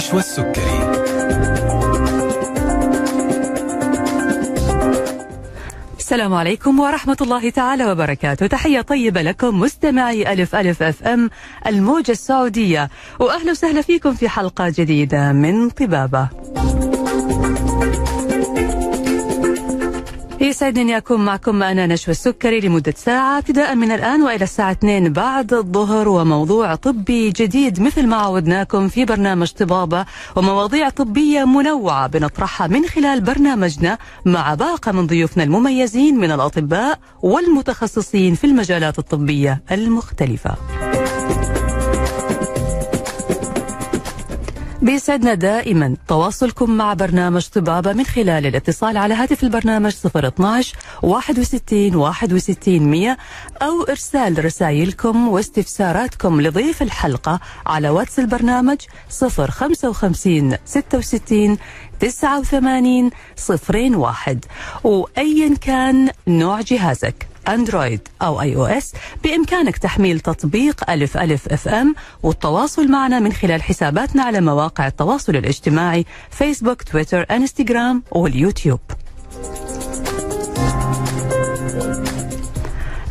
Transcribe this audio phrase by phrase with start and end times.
[0.00, 0.80] نشوى السكري
[5.98, 8.46] السلام عليكم ورحمة الله تعالى وبركاته.
[8.46, 11.30] تحية طيبة لكم مستمعي ألف ألف FM
[11.66, 12.90] الموجة السعودية.
[13.18, 16.28] وأهلا وسهلا فيكم في حلقة جديدة من طبابة.
[20.60, 25.12] يسعدني أن أكون معكم أنا نشوى السكري لمدة ساعة ابتداء من الآن وإلى الساعة 2
[25.12, 30.06] بعد الظهر وموضوع طبي جديد مثل ما عودناكم في برنامج طبابة
[30.36, 38.34] ومواضيع طبية منوعة بنطرحها من خلال برنامجنا مع باقة من ضيوفنا المميزين من الأطباء والمتخصصين
[38.34, 40.54] في المجالات الطبية المختلفة.
[44.82, 52.78] بيسعدنا دائما تواصلكم مع برنامج طبابة من خلال الاتصال على هاتف البرنامج 012 61 61
[52.90, 53.16] 100
[53.62, 58.78] أو إرسال رسائلكم واستفساراتكم لضيف الحلقة على واتس البرنامج
[59.20, 61.58] 055 66
[62.00, 64.44] 89 صفرين واحد.
[64.84, 67.29] وأيا كان نوع جهازك.
[67.48, 68.92] Android أو iOS
[69.24, 76.06] بإمكانك تحميل تطبيق ألف ألف FM والتواصل معنا من خلال حساباتنا على مواقع التواصل الاجتماعي
[76.30, 78.80] فيسبوك تويتر انستغرام واليوتيوب.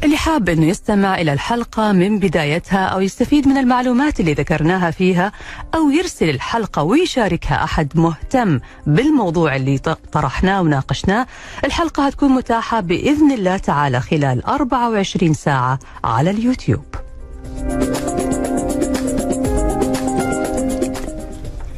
[0.10, 5.32] اللي حاب انه يستمع إلى الحلقة من بدايتها أو يستفيد من المعلومات اللي ذكرناها فيها
[5.76, 9.78] أو يرسل الحلقة ويشاركها أحد مهتم بالموضوع اللي
[10.12, 11.28] طرحناه وناقشناه،
[11.66, 16.86] الحلقة هتكون متاحة بإذن الله تعالى خلال 24 ساعة على اليوتيوب.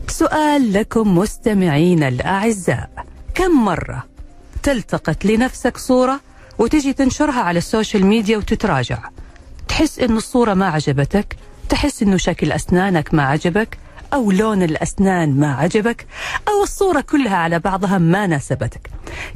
[0.08, 2.90] سؤال لكم مستمعين الأعزاء،
[3.36, 4.04] كم مرة
[4.64, 6.31] تلتقط لنفسك صورة؟
[6.62, 8.98] وتجي تنشرها على ال social media وتتراجع.
[9.68, 11.36] تحس إنه الصورة ما عجبتك
[11.70, 13.78] تحس إنه شكل أسنانك ما عجبك
[14.14, 16.06] أو لون الأسنان ما عجبك
[16.48, 18.90] أو الصورة كلها على بعضها ما ناسبتك.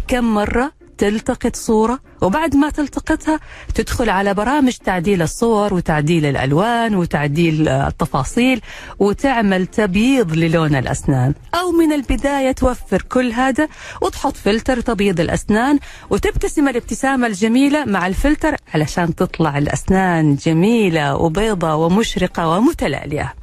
[0.07, 3.39] كم مرة تلتقط صورة وبعد ما تلتقطها
[3.75, 8.61] تدخل على برامج تعديل الصور وتعديل الألوان وتعديل التفاصيل
[8.99, 13.67] وتعمل تبييض للون الأسنان أو من البداية توفر كل هذا
[14.01, 15.79] وتحط فلتر تبييض الأسنان
[16.09, 23.33] وتبتسم الابتسامة الجميلة مع الفلتر علشان تطلع الأسنان جميلة وبيضة ومشرقة ومتلألئة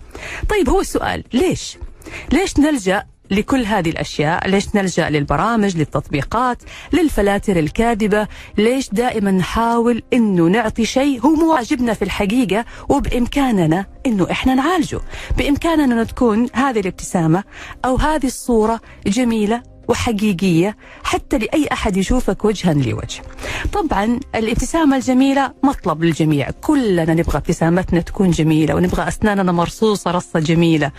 [0.49, 1.77] طيب هو السؤال ليش؟
[2.33, 6.63] ليش نلجأ لكل هذه الأشياء ليش نلجأ للبرامج للتطبيقات
[6.93, 8.29] للفلاتر الكاذبة؟
[8.59, 15.01] ليش دائما نحاول أنه نعطي شيء هو مو واجبنا في الحقيقة وبإمكاننا أنه إحنا نعالجه؟
[15.39, 17.45] بإمكاننا أن تكون هذه الابتسامة
[17.85, 23.23] أو هذه الصورة جميلة وحقيقية حتى لأي أحد يشوفك وجها لوجه.
[23.73, 26.51] طبعا الابتسامة الجميلة مطلب للجميع.
[26.51, 30.93] كلنا نبغى ابتسامتنا تكون جميلة ونبغى أسناننا مرصوصة رصة جميلة.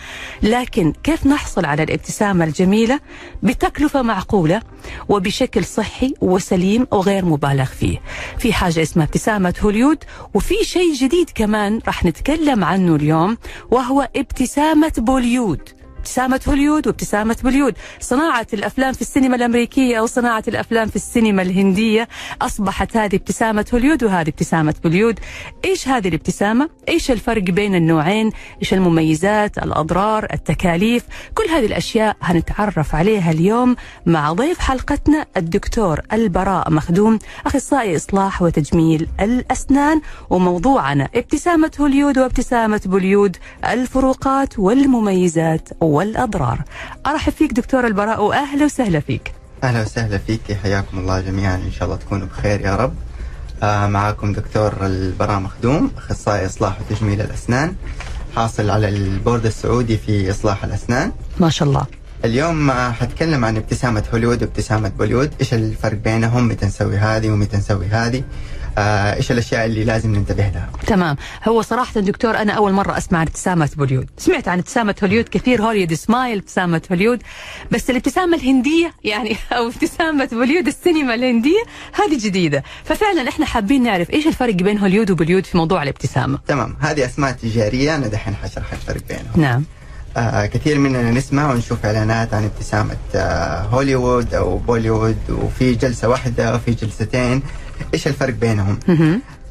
[0.43, 2.99] لكن كيف نحصل على الابتسامة الجميلة؟
[3.43, 4.61] بتكلفة معقولة
[5.09, 8.01] وبشكل صحي وسليم وغير مبالغ فيه.
[8.37, 13.37] في حاجة اسمها ابتسامة هوليود وفي شيء جديد كمان راح نتكلم عنه اليوم
[13.71, 15.69] وهو ابتسامة بوليود.
[16.03, 22.07] ابتسامة هوليود وابتسامة بوليود صناعة الأفلام في السينما الأمريكية أو صناعة الأفلام في السينما الهندية
[22.41, 25.19] أصبحت هذه ابتسامة هوليود وهذه ابتسامة بوليود
[25.65, 28.31] إيش هذه الابتسامة؟ إيش الفرق بين النوعين؟
[28.61, 31.03] إيش المميزات؟ الأضرار؟ التكاليف؟
[31.35, 33.75] كل هذه الأشياء هنتعرف عليها اليوم
[34.05, 43.37] مع ضيف حلقتنا الدكتور البراء مخدوم أخصائي إصلاح وتجميل الأسنان وموضوعنا ابتسامة هوليود وابتسامة بوليود
[43.65, 46.59] الفروقات والمميزات والأضرار.
[47.07, 49.33] أرحب فيك دكتور البراء وأهلا وسهلا فيك.
[49.63, 52.93] أهلا وسهلا فيك حياكم الله جميعا إن شاء الله تكونوا بخير يا رب.
[53.63, 57.75] آه معكم دكتور البراء مخدوم أخصائي إصلاح وتجميل الأسنان
[58.35, 61.11] حاصل على ال board السعودي في إصلاح الأسنان.
[61.39, 61.85] ما شاء الله.
[62.25, 65.31] اليوم حتكلم عن ابتسامة هوليوود وابتسامة بوليوود.
[65.39, 68.23] إيش الفرق بينهم؟ متى نسوي هذه ومتى نسوي هذه؟
[68.77, 71.15] آه، إيش الأشياء اللي لازم ننتبه لها؟ تمام.
[71.47, 75.61] هو صراحة دكتور أنا أول مرة أسمع عن ابتسامه بوليود سمعت عن ابتسامة هوليود كثير
[75.61, 77.21] هوليود سمايل ابتسامة هوليود
[77.71, 82.63] بس الابتسامة الهندية يعني أو ابتسامة بوليود السينما الهندية هذه جديدة.
[82.83, 86.39] ففعلا إحنا حابين نعرف إيش الفرق بين هوليود وبوليود في موضوع الابتسامة.
[86.47, 86.75] تمام.
[86.79, 89.31] هذه أسماء تجارية أنا دحين حشرح الفرق بينهم.
[89.35, 89.63] نعم.
[90.17, 96.55] آه كثير مننا نسمع ونشوف إعلانات عن ابتسامة آه هوليوود أو بوليوود وفي جلسة واحدة
[96.55, 97.41] وفي جلستين.
[97.93, 98.79] إيش الفرق بينهم؟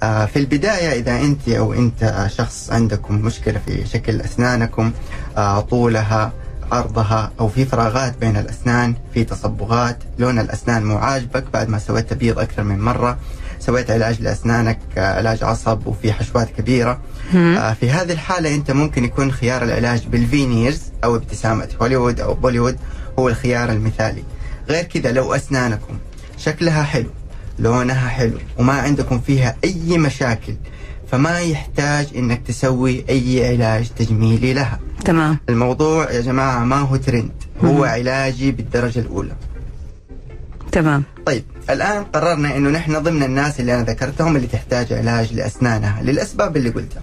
[0.02, 4.92] آه في البداية إذا أنت أو أنت شخص عندكم مشكلة في شكل أسنانكم
[5.36, 6.32] آه طولها
[6.72, 12.10] عرضها أو في فراغات بين الأسنان في تصبغات لون الأسنان مو عاجبك بعد ما سويت
[12.10, 13.18] تبييض أكثر من مرة
[13.60, 17.00] سويت علاج لأسنانك آه، علاج عصب وفي حشوات كبيرة.
[17.56, 22.34] آه، في هذه الحالة أنت ممكن يكون خيار العلاج بال veneers أو ابتسامة هوليوود أو
[22.34, 22.76] بوليوود
[23.18, 24.24] هو الخيار المثالي.
[24.68, 25.98] غير كذا لو أسنانكم
[26.38, 27.10] شكلها حلو
[27.58, 30.54] لونها حلو وما عندكم فيها أي مشاكل
[31.10, 34.80] فما يحتاج إنك تسوي أي علاج تجميلي لها.
[35.04, 35.38] تمام.
[35.48, 37.32] الموضوع يا جماعة ما هو ترند
[37.64, 37.82] هو مم.
[37.84, 39.32] علاجي بالدرجة الأولى.
[40.72, 41.02] تمام.
[41.26, 46.02] طيب الآن قررنا إنه نحن ضمن الناس اللي أنا ذكرتهم اللي تحتاج علاج لأسنانها.
[46.02, 47.02] للأسباب اللي قلتها.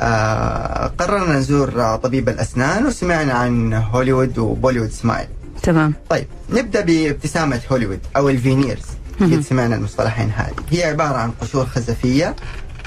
[0.00, 5.28] آه قررنا نزور طبيب الأسنان وسمعنا عن هوليوود وبوليوود سمايل.
[5.62, 5.94] تمام.
[6.10, 8.86] طيب نبدأ بابتسامة هوليوود أو ال veneers.
[9.20, 12.36] أكيد سمعنا المصطلحين هذه؟ هي عبارة عن قشور خزفية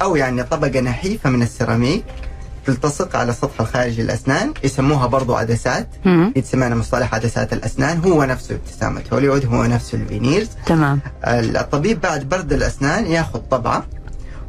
[0.01, 2.03] أو يعني طبقة نحيفة من السيراميك
[2.65, 5.87] تلتصق على سطح الخارجي الأسنان يسموها برضو عدسات.
[6.05, 6.27] مم.
[6.31, 10.47] أكيد سمعنا مصطلح عدسات الأسنان؟ هو نفسه ابتسامه هوليوود هو نفسه ال veneers.
[10.65, 10.99] تمام.
[11.25, 13.85] الطبيب بعد برد الأسنان يأخذ طبعة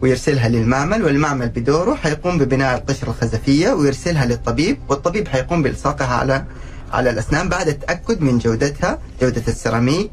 [0.02, 6.44] ويرسلها للمعمل والمعمل بدوره حيقوم ببناء القشرة الخزفية ويرسلها للطبيب والطبيب حيقوم بإلصاقها على
[6.92, 10.10] على الأسنان بعد التأكد من جودتها جودة السيراميك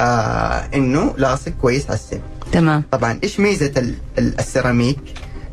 [0.00, 2.20] آه إنه لاصق كويس على السن
[2.52, 2.82] تمام.
[2.92, 4.98] طبعا إيش ميزة ال- ال- السيراميك؟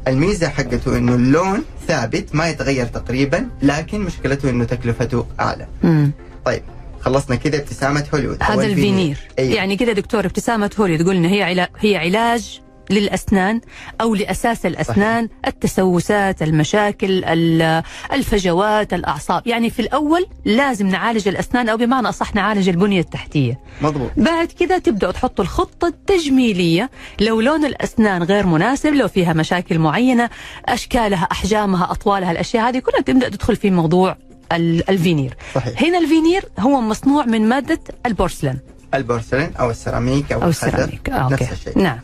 [0.08, 5.68] الميزة حقته إنه اللون ثابت ما يتغير تقريبا لكن مشكلته إنه تكلفته أعلى.
[5.84, 6.12] مم.
[6.46, 6.62] طيب
[7.02, 9.18] خلصنا كده ابتسامة هوليوود هذا الفينير.
[9.40, 9.54] أيوة.
[9.56, 11.70] يعني كده دكتور ابتسامة هولي تقول إن هي علا...
[11.80, 13.62] هي علاج للأسنان
[14.02, 19.48] أو لأساس الأسنان التسوسات المشاكل ال- الفجوات الأعصاب.
[19.48, 23.60] يعني في الأول لازم نعالج الأسنان أو بمعنى أصح نعالج البنية التحتية.
[23.82, 24.12] مضبوط.
[24.18, 26.90] بعد كده تبدأوا تحطوا الخطة التجميلية.
[27.22, 30.30] لو لون الأسنان غير مناسب لو فيها مشاكل معينة
[30.66, 34.18] أشكالها أحجامها أطوالها الأشياء هذه كلها تبدأ تدخل في موضوع
[34.52, 35.38] ال- الفينير.
[35.56, 35.84] صحيح.
[35.84, 38.60] هنا الفينير هو مصنوع من مادة البورسلين.
[38.94, 41.10] البورسلين أو السيراميك أو الخزف، السيراميك.
[41.10, 41.80] آه، نفس الشيء.
[41.80, 42.00] نعم.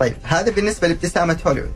[0.00, 1.70] طيب هذا بالنسبة لابتسامة هوليوود.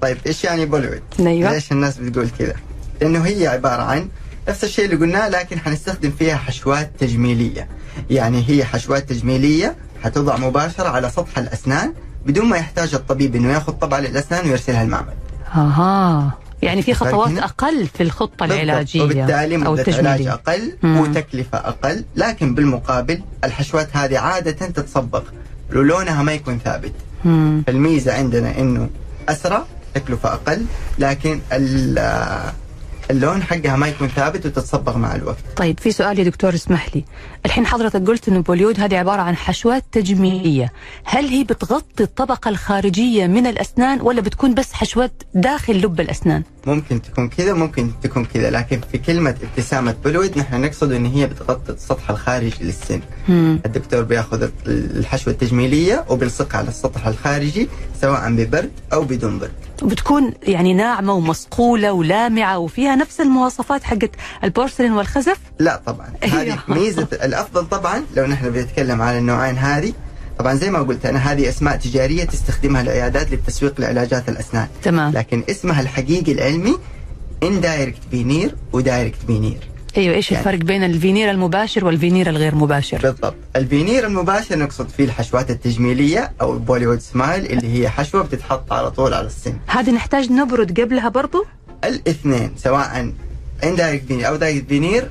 [0.00, 1.52] طيب إيش يعني بوليوود أيوة.
[1.52, 2.54] ليش الناس بتقول كذا
[3.00, 4.08] لأنه هي عبارة عن
[4.48, 7.68] نفس الشيء اللي قلناه لكن حنستخدم فيها حشوات تجميلية
[8.10, 11.94] يعني هي حشوات تجميلية حتوضع مباشرة على سطح الأسنان
[12.26, 15.12] بدون ما يحتاج الطبيب إنه ياخذ طبعه للأسنان ويرسلها المعمل
[15.54, 16.32] أها
[16.62, 18.60] يعني في خطوات هنا؟ أقل في الخطة بالضبط.
[18.60, 21.00] العلاجية وبالتالي أو مدة علاج التجميلية أقل مم.
[21.00, 25.22] وتكلفة أقل لكن بالمقابل الحشوات هذه عادة تتصبغ
[25.74, 26.92] ولونها ما يكون ثابت
[27.24, 27.62] مم.
[27.66, 28.88] فالميزة عندنا إنه
[29.28, 29.64] أسرع
[29.94, 30.64] تكلفة أقل
[30.98, 32.50] لكن ال-
[33.10, 35.36] اللون حقها ما يكون ثابت وتتصبغ مع الوقت.
[35.56, 37.04] طيب في سؤال يا دكتور اسمح لي.
[37.46, 40.72] الحين حضرتك قلت إنه بوليود هذه عبارة عن حشوات تجميلية.
[41.04, 47.02] هل هي بتغطي الطبقة الخارجية من الأسنان ولا بتكون بس حشوات داخل لب الأسنان؟ ممكن
[47.02, 51.72] تكون كذا ممكن تكون كذا لكن في كلمة ابتسامة بولويد نحن نقصد إن هي بتغطي
[51.72, 53.60] السطح الخارجي للسن مم.
[53.66, 57.68] الدكتور بياخذ الحشوة التجميلية وبيلصقها على السطح الخارجي
[58.00, 59.52] سواء ببرد أو بدون برد
[59.82, 64.10] وبتكون يعني ناعمة ومصقولة ولامعة وفيها نفس المواصفات حقت
[64.44, 66.58] البورسلين والخزف لا طبعا هذه أيوه.
[66.68, 69.92] ميزة الأفضل طبعا لو نحن بنتكلم على النوعين هذه
[70.40, 74.68] طبعا زي ما قلت أنا هذه أسماء تجارية تستخدمها العيادات للتسويق لعلاجات الأسنان.
[74.82, 75.12] تمام.
[75.12, 76.76] لكن اسمها الحقيقي العلمي
[77.42, 79.58] indirect veneer و direct veneer
[79.96, 83.34] أيوه إيش يعني- الفرق بين الفينير المباشر والفينير الغير مباشر؟ بالضبط.
[83.56, 89.14] الفينير المباشر نقصد فيه الحشوات التجميلية أو البوليوود سمايل اللي هي حشوة بتتحط على طول
[89.14, 89.54] على السن.
[89.66, 91.44] هذه نحتاج نبرد قبلها برضو؟
[91.84, 93.12] الاثنين سواء
[93.64, 95.10] indirect veneer أو direct veneer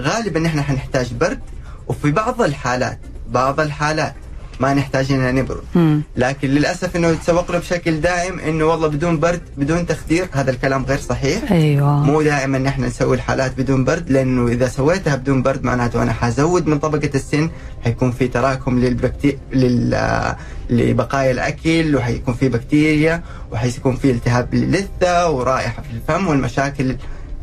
[0.00, 1.40] غالبا نحن حنحتاج برد.
[1.88, 2.98] وفي بعض الحالات
[3.30, 4.14] بعض الحالات
[4.62, 6.02] ما نحتاج إننا نبرد مم.
[6.16, 10.84] لكن للأسف إنه يتسوق له بشكل دائم إنه والله بدون برد بدون تخدير هذا الكلام
[10.84, 15.64] غير صحيح أيوه مو دائما نحن نسوي الحالات بدون برد لأنه إذا سويتها بدون برد
[15.64, 17.50] معناته أنا حزود من طبقة السن
[17.84, 20.34] حيكون في تراكم للبكتير لل
[20.70, 26.96] لبقايا الأكل وحيكون في بكتيريا وحيكون في التهاب للثه ورائحة في الفم والمشاكل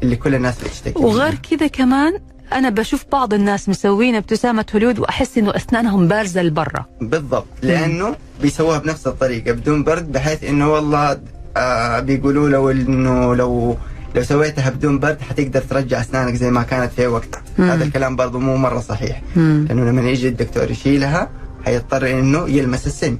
[0.03, 1.35] اللي كل الناس بتشتكي وغير.
[1.49, 2.13] كذا كمان
[2.53, 6.85] أنا بشوف بعض الناس مسوين ابتسامة هوليود وأحس إنه أسنانهم بارزة لبرا.
[7.01, 11.19] بالضبط لأنه بيسووها بنفس الطريقة بدون برد بحيث إنه والله
[11.57, 13.77] آه بيقولوا له إنه لو
[14.15, 17.41] لو سويتها بدون برد حتقدر ترجع أسنانك زي ما كانت في وقتها.
[17.57, 17.69] مم.
[17.69, 19.21] هذا الكلام برضو مو مرة صحيح.
[19.35, 19.65] مم.
[19.69, 21.29] لأنه لما يجي الدكتور يشيلها
[21.65, 23.17] حيضطر إنه يلمس السن.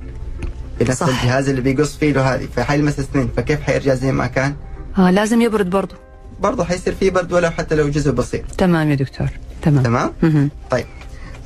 [0.79, 1.03] بنفس.
[1.03, 4.55] الجهاز اللي بيقص فيه له هذه فحيلمس السن فكيف حيرجع زي ما كان؟
[4.97, 5.95] آه لازم يبرد برضو.
[6.41, 8.41] برضه حيصير فيه برد ولو حتى لو جزء بسيط.
[8.57, 9.27] تمام يا دكتور.
[9.61, 9.83] تمام.
[9.83, 10.49] تمام؟ مهم.
[10.71, 10.85] طيب.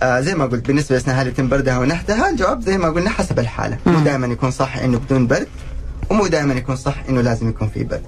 [0.03, 3.39] آه زي ما قلت بالنسبة للاسنان هل يتم بردها ونحتها الجواب زي ما قلنا حسب
[3.39, 3.77] الحالة.
[3.85, 4.03] مو مم.
[4.03, 5.47] دائما يكون صح إنه بدون برد
[6.09, 8.03] ومو دائما يكون صح إنه لازم يكون في برد.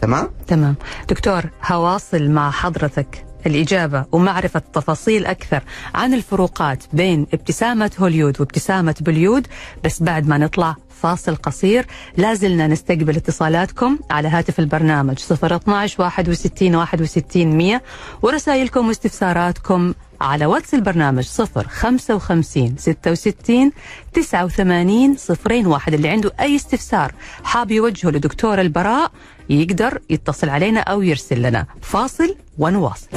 [0.00, 0.74] تمام؟ تمام.
[1.08, 5.62] دكتور هواصل مع حضرتك الإجابة ومعرفة تفاصيل أكثر
[5.94, 9.46] عن الفروقات بين ابتسامة هوليود وابتسامة بوليود
[9.84, 11.86] بس بعد ما نطلع فاصل قصير
[12.16, 17.82] لازلنا نستقبل اتصالاتكم على هاتف البرنامج 012 61 61 100
[18.22, 23.72] ورسائلكم واستفساراتكم على واتس البرنامج 0 55 66
[24.12, 25.94] 89 صفرين واحد.
[25.94, 27.12] اللي عنده أي استفسار
[27.44, 29.12] حاب يوجهه لدكتور البراء
[29.50, 31.66] يقدر يتصل علينا أو يرسل لنا.
[31.82, 33.08] فاصل ونواصل.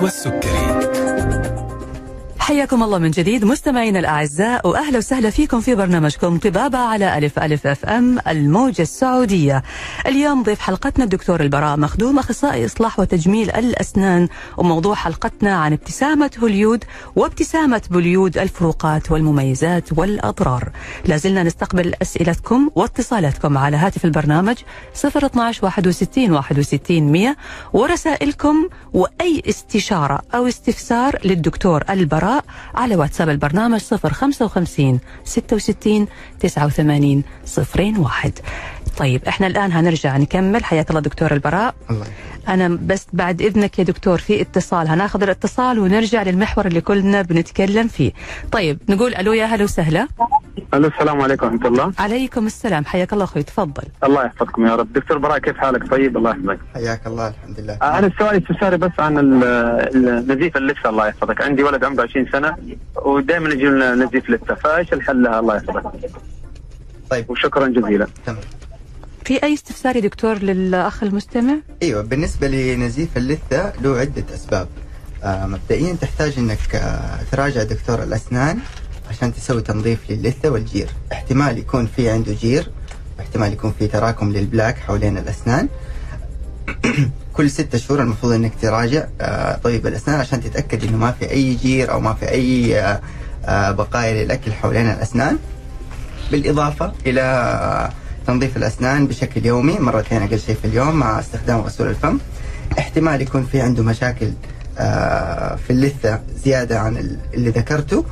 [0.00, 0.45] مع نشوى السكري
[2.56, 7.66] حياكم الله من جديد مستمعينا الأعزاء وأهلا وسهلا فيكم في برنامجكم طبابة على ألف ألف
[7.66, 9.62] FM الموجة السعودية.
[10.06, 16.84] اليوم ضيف حلقتنا الدكتور البراء مخدوم أخصائي إصلاح وتجميل الأسنان وموضوع حلقتنا عن ابتسامة هوليود
[17.16, 20.70] وابتسامة بوليود الفروقات والمميزات والأضرار.
[21.04, 24.56] لازلنا نستقبل أسئلتكم واتصالاتكم على هاتف البرنامج
[25.04, 27.36] 012 61 61 100
[27.72, 36.06] ورسائلكم وأي استشارة أو استفسار للدكتور البراء على واتساب البرنامج 055 66
[36.40, 37.22] 89
[38.04, 38.32] 01
[38.96, 40.64] طيب إحنا الآن هنرجع نكمل.
[40.64, 41.74] حياك الله دكتور البراء.
[41.90, 42.48] الله يحفظك.
[42.48, 44.88] أنا بس بعد إذنك يا دكتور في اتصال.
[44.88, 48.12] هناخذ الاتصال ونرجع للمحور اللي كلنا بنتكلم فيه.
[48.52, 50.08] طيب نقول ألو يا هلا وسهلا.
[50.74, 51.92] ألو السلام عليكم ورحمة الله.
[51.98, 52.84] عليكم السلام.
[52.84, 53.82] حياك الله أخوي تفضل.
[54.04, 54.92] الله يحفظكم يا رب.
[54.92, 56.58] دكتور براء كيف حالك؟ طيب الله يحفظك.
[56.74, 57.78] حياك الله الحمد لله.
[57.82, 59.14] آه، أنا السؤال استفساري بس عن
[60.28, 60.90] نزيف اللثة.
[60.90, 61.42] الله يحفظك.
[61.42, 62.56] عندي ولد عمره 20 سنة
[63.04, 64.54] ودائما يجي لنا نزيف لثة.
[64.54, 65.82] فإيش الحل لها؟ الله يحفظك.
[67.10, 67.30] طيب.
[67.30, 68.06] وشكرا جزيلا.
[68.26, 68.40] تمام.
[69.26, 74.68] في أي استفسار يا دكتور للأخ المستمع؟ أيوه بالنسبة لنزيف اللثة له عدة أسباب.
[75.22, 78.58] آه مبدئيا تحتاج إنك آه تراجع دكتور الأسنان
[79.10, 80.88] عشان تسوي تنظيف للثة والجير.
[81.12, 82.70] احتمال يكون في عنده جير
[83.18, 85.68] واحتمال يكون في تراكم لل plaque حوالين الأسنان.
[87.36, 91.54] كل ستة شهور المفروض إنك تراجع آه طبيب الأسنان عشان تتأكد إنه ما في أي
[91.54, 93.00] جير أو ما في أي آه
[93.44, 95.38] آه بقايا للأكل حوالين الأسنان.
[96.30, 101.88] بالإضافة إلى آه تنظيف الأسنان بشكل يومي مرتين أقل شيء في اليوم مع استخدام غسول
[101.88, 102.18] الفم.
[102.78, 104.30] احتمال يكون في عنده مشاكل
[104.78, 108.04] آه في اللثة زيادة عن ال- اللي ذكرته.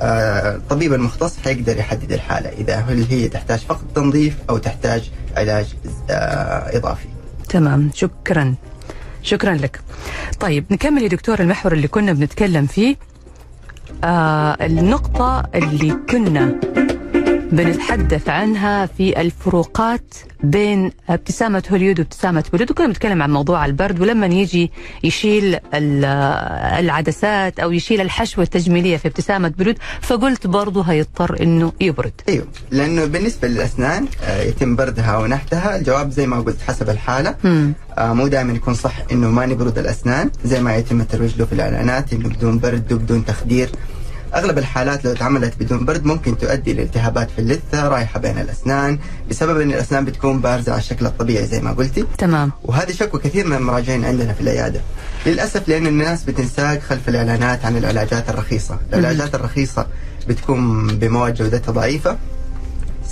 [0.00, 5.66] آه، الطبيب المختص حيقدر يحدد الحالة إذا هل هي تحتاج فقط تنظيف أو تحتاج علاج
[6.10, 7.08] آه إضافي.
[7.48, 7.90] تمام.
[7.94, 8.54] شكرا.
[9.22, 9.80] شكرا لك.
[10.40, 12.96] طيب نكمل يا دكتور المحور اللي كنا بنتكلم فيه.
[14.04, 16.54] آه النقطة اللي كنا
[17.52, 22.70] بنتحدث عنها في الفروقات بين ابتسامة هوليود وابتسامة بوليود.
[22.70, 24.70] وكنا بنتكلم عن موضوع البرد ولما يجي
[25.04, 26.04] يشيل ال-
[26.78, 32.12] العدسات أو يشيل الحشوة التجميلية في ابتسامة بوليود فقلت برضه هيضطر إنه يبرد.
[32.28, 35.76] أيوه لأنه بالنسبة للأسنان آه يتم بردها ونحتها.
[35.76, 37.34] الجواب زي ما قلت حسب الحالة.
[37.44, 37.72] مم.
[37.98, 40.30] آه مو دائما يكون صح إنه ما نبرد الأسنان.
[40.44, 43.70] زي ما يتم الترويج له في الإعلانات انه بدون برد وبدون تخدير.
[44.34, 48.98] أغلب الحالات لو اتعملت بدون برد ممكن تؤدي لالتهابات في اللثة رايحة بين الأسنان
[49.30, 52.04] بسبب إن الأسنان بتكون بارزة على الشكل الطبيعي زي ما قلتي.
[52.18, 52.52] تمام.
[52.64, 54.80] وهذه شكوى كثير من المراجعين عندنا في العيادة.
[55.26, 58.78] للأسف لأن الناس بتنساق خلف الإعلانات عن العلاجات الرخيصة.
[58.94, 59.86] العلاجات الرخيصة
[60.28, 62.18] بتكون بمواد جودتها ضعيفة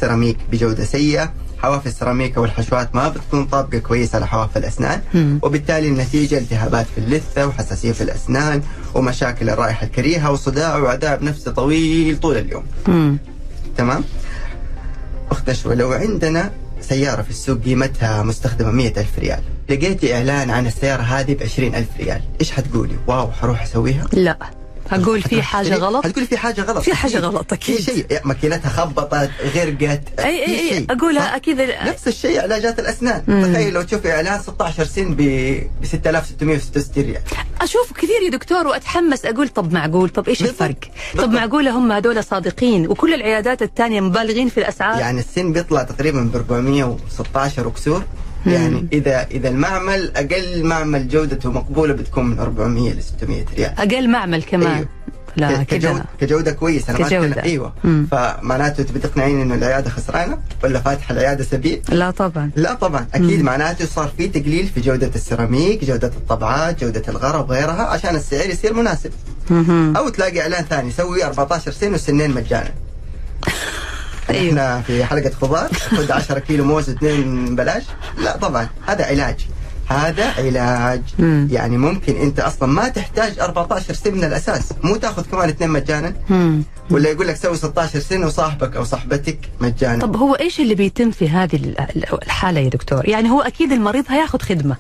[0.01, 5.39] سيراميك بجودة سيئة حواف السيراميك والحشوات ما بتكون طابقة كويس على حواف الأسنان مم.
[5.43, 8.63] وبالتالي النتيجة التهابات في اللثة وحساسية في الأسنان
[8.95, 12.63] ومشاكل الرائحة الكريهة وصداع وعذاب نفسي طويل طول اليوم.
[12.89, 13.19] مم.
[13.77, 14.05] تمام؟
[15.31, 16.51] أخت نشوى لو عندنا
[16.81, 19.41] سيارة في السوق قيمتها مستخدمة مية ألف ريال
[19.71, 24.37] لقيتي إعلان عن السيارة هذه بعشرين ألف ريال إيش حتقولي؟ واو حروح أسويها؟ لا.
[24.91, 27.25] هقول في حاجة حتشتري؟ غلط حتقولي في حاجة غلط في حاجة أكيد.
[27.25, 27.77] غلط، أكيد.
[27.77, 30.87] في شيء ماكينتها خبطت غرقت اي اي أي.
[30.91, 33.53] أقولها؟ أكيد نفس الشيء علاجات الأسنان مم.
[33.53, 35.21] تخيل لو تشوفي إعلان 16 سن ب
[35.85, 37.23] 6666 ريال
[37.61, 40.43] أشوف كثير يا دكتور وأتحمس أقول طب معقول طب إيش.
[40.43, 40.77] الفرق
[41.19, 41.31] طب.
[41.31, 46.37] معقوله هم هذول صادقين وكل العيادات الثانية مبالغين في الأسعار يعني السن بيطلع تقريبا ب
[46.37, 48.05] 416 وكسور
[48.47, 53.75] يعني إذا إذا المعمل أقل معمل جودته مقبولة بتكون من 400 ل 600 ريال.
[53.79, 54.73] أقل معمل كمان.
[54.73, 54.89] أيوه.
[55.37, 57.27] لا كجودة, كجودة كويسة أنا ما كجودة.
[57.27, 57.73] أتكلم أيوة.
[57.85, 58.07] مم.
[58.11, 62.51] فمعناته تبي تقنعيني إنه العيادة خسرانة ولا فاتحة العيادة سبيل؟ لا طبعا.
[62.57, 63.07] لا طبعا.
[63.15, 68.51] أكيد معناته صار في تقليل في جودة السيراميك جودة الطبعات جودة الغرب وغيرها عشان السعر
[68.51, 69.11] يصير مناسب.
[69.51, 69.97] مهم.
[69.97, 72.71] أو تلاقي إعلان ثاني سوي 14 سن وسنين مجانا.
[74.31, 74.49] أيوه.
[74.51, 77.83] إحنا في حلقة خضار خذ 10 كيلو موز اثنين بلاش.
[78.19, 79.47] لا طبعا هذا علاج.
[79.89, 81.03] هذا علاج.
[81.19, 81.49] مم.
[81.53, 84.73] يعني ممكن أنت أصلا ما تحتاج 14 سن من الأساس.
[84.83, 86.13] مو تأخذ كمان اثنين مجانا.
[86.31, 86.63] مم.
[86.91, 90.01] ولا يقول لك سوي 16 سن وصاحبك أو صاحبتك مجانا.
[90.07, 94.05] طب هو إيش اللي بيتم في هذه ال- الحالة يا دكتور؟ يعني هو أكيد المريض
[94.09, 94.77] هياخذ خدمة.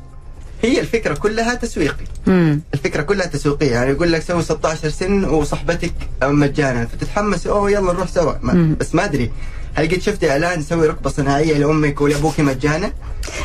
[0.63, 2.61] هي الفكرة كلها تسويقي مم.
[2.75, 8.09] الفكرة كلها تسويقية يعني يقول لك سوي 16 سن وصاحبتك مجانا فتتحمس أوه يلا نروح
[8.09, 8.77] سوا ما.
[8.81, 9.31] بس ما أدري
[9.75, 12.93] هل قد شفت إعلان سوي ركبة صناعية لأمك ولأبوك مجانا؟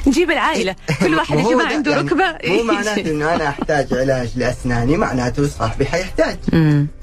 [0.08, 4.30] نجيب العائلة كل واحد يجيب ده عنده يعني ركبة مو معناته إنه أنا أحتاج علاج
[4.36, 6.38] لأسناني معناته صاحبي حيحتاج.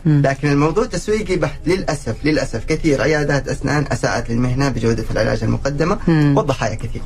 [0.06, 5.98] لكن الموضوع تسويقي بحت للأسف للأسف كثير عيادات أسنان أساءت للمهنة بجودة العلاج المقدمة.
[6.08, 7.02] والضحايا كثير.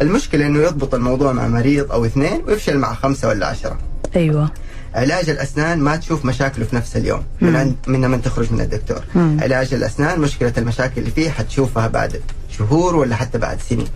[0.00, 3.78] المشكلة إنه يضبط الموضوع مع مريض أو اثنين ويفشل مع خمسة ولا عشرة.
[4.16, 4.50] أيوه
[4.94, 9.00] علاج الأسنان ما تشوف مشاكله في نفس اليوم من عند من من تخرج من الدكتور
[9.14, 9.36] مم.
[9.42, 12.20] علاج الأسنان مشكلة المشاكل اللي فيه حتشوفها بعد
[12.58, 13.86] شهور ولا حتى بعد سنين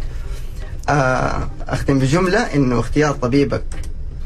[0.88, 3.64] آه أختم بجملة إنه اختيار طبيبك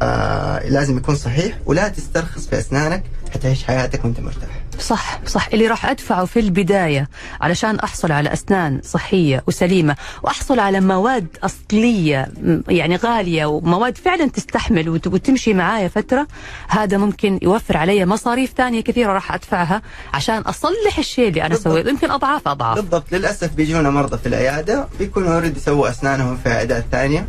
[0.03, 3.03] آه لازم يكون صحيح ولا تسترخص في أسنانك
[3.35, 4.49] حتعيش حياتك وأنت مرتاح.
[4.81, 5.49] صح صح.
[5.53, 7.09] اللي راح أدفعه في البداية
[7.41, 12.29] علشان أحصل على أسنان صحية وسليمة وأحصل على مواد أصلية
[12.69, 16.27] يعني غالية ومواد فعلا تستحمل وت- وتمشي معايا فترة
[16.69, 19.83] هذا ممكن يوفر علي مصاريف ثانية كثيرة راح أدفعها
[20.15, 21.55] عشان أصلح الشيء اللي أنا.
[21.55, 21.89] سويته.
[21.91, 22.77] يمكن أضعاف أضعاف.
[22.79, 23.05] بالضبط.
[23.13, 27.27] للأسف بيجونا مرضى في العيادة بيكونوا اوريدي سووا أسنانهم في عيادات ثانية.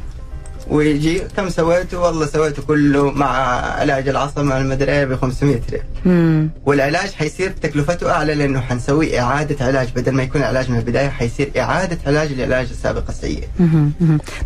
[0.68, 1.20] ويجي.
[1.20, 3.28] كم سويته والله سويته كله مع
[3.58, 6.50] علاج العصب مع المدري ب 500 ريال.
[6.66, 9.90] والعلاج حيصير تكلفته أعلى لأنه حنسوي إعادة علاج.
[9.96, 13.48] بدل ما يكون العلاج من البداية حيصير إعادة علاج للعلاج السابق السيء.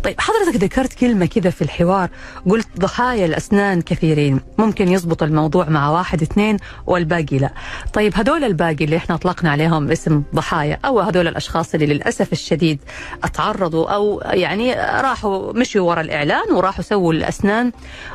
[0.02, 2.08] طيب حضرتك ذكرت كلمة كذا في الحوار.
[2.50, 4.40] قلت ضحايا الأسنان كثيرين.
[4.58, 6.56] ممكن يزبط الموضوع مع واحد اثنين
[6.86, 7.50] والباقي لا.
[7.92, 12.78] طيب هذول الباقي اللي إحنا أطلقنا عليهم اسم ضحايا أو هذول الأشخاص اللي للأسف الشديد
[13.24, 17.72] أتعرضوا أو يعني راحوا مشوا ورا الإعلان وراحوا سووا الأسنان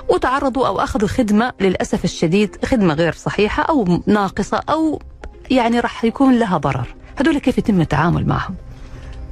[0.09, 5.01] وتعرضوا أو أخذوا خدمة للأسف الشديد خدمة غير صحيحة أو ناقصة أو
[5.51, 8.55] يعني راح يكون لها ضرر هذول كيف يتم التعامل معهم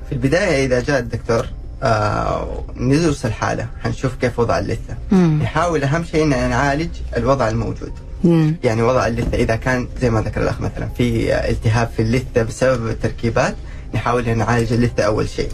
[0.10, 1.46] في البداية إذا جاء الدكتور
[1.84, 4.98] آه ندرس الحالة حنشوف كيف وضع اللثة.
[5.12, 5.40] مم.
[5.44, 7.92] نحاول أهم شيء ان نعالج الوضع الموجود.
[8.24, 8.56] مم.
[8.64, 12.88] يعني وضع اللثة إذا كان زي ما ذكر الأخ مثلا في التهاب في اللثة بسبب
[12.88, 13.56] التركيبات
[13.94, 15.50] نحاول نعالج اللثة أول شيء.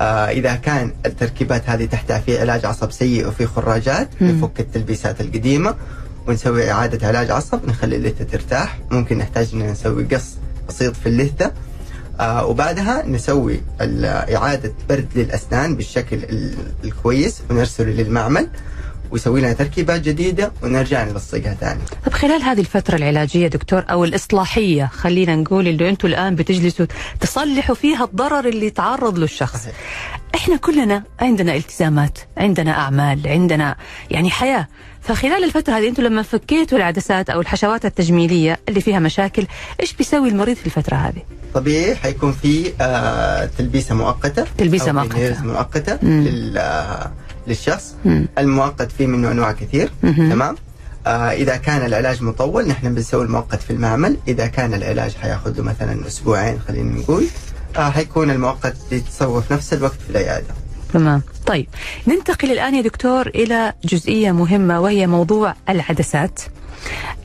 [0.00, 4.30] آه إذا كان التركيبات هذه تحتاج في علاج عصب سيء وفي خراجات مم.
[4.30, 5.74] نفك التلبيسات القديمة
[6.28, 10.34] ونسوي إعادة علاج عصب نخلي اللثة ترتاح ممكن نحتاج إن نسوي قص
[10.68, 11.52] بسيط في اللثة
[12.20, 13.60] آه وبعدها نسوي
[14.36, 16.54] إعادة برد للأسنان بالشكل ال-
[16.84, 18.48] الكويس ونرسله للمعمل
[19.10, 21.80] ويسوي لنا تركيبات جديدة ونرجع نلصقها ثاني.
[22.06, 26.86] طب خلال هذه الفترة العلاجية دكتور أو الإصلاحية خلينا نقول اللي أنتم الآن بتجلسوا
[27.20, 29.68] تصلحوا فيها الضرر اللي تعرض له الشخص.
[30.34, 33.76] إحنا كلنا عندنا التزامات عندنا أعمال عندنا
[34.10, 34.68] يعني حياة
[35.00, 39.46] فخلال الفترة هذه أنتم لما فكيتوا العدسات أو الحشوات التجميلية اللي فيها مشاكل
[39.80, 41.22] إيش بيسوي المريض في الفترة هذه؟
[41.54, 46.20] طبيعي حيكون في آه تلبيسة مؤقتة veneers مؤقتة مم.
[46.20, 47.12] لل آه
[47.50, 48.28] للشخص مم.
[48.38, 50.30] المؤقت فيه منه أنواع كثير مهم.
[50.30, 50.56] تمام؟
[51.06, 54.16] آه إذا كان العلاج مطول نحن بنسوي المؤقت في المعمل.
[54.28, 57.24] إذا كان العلاج حياخذ له مثلا أسبوعين خلينا نقول
[57.76, 60.54] آه حيكون المؤقت يتسوى في نفس الوقت في العيادة.
[60.92, 61.22] تمام.
[61.46, 61.66] طيب
[62.06, 66.40] ننتقل الآن يا دكتور إلى جزئية مهمة وهي موضوع العدسات.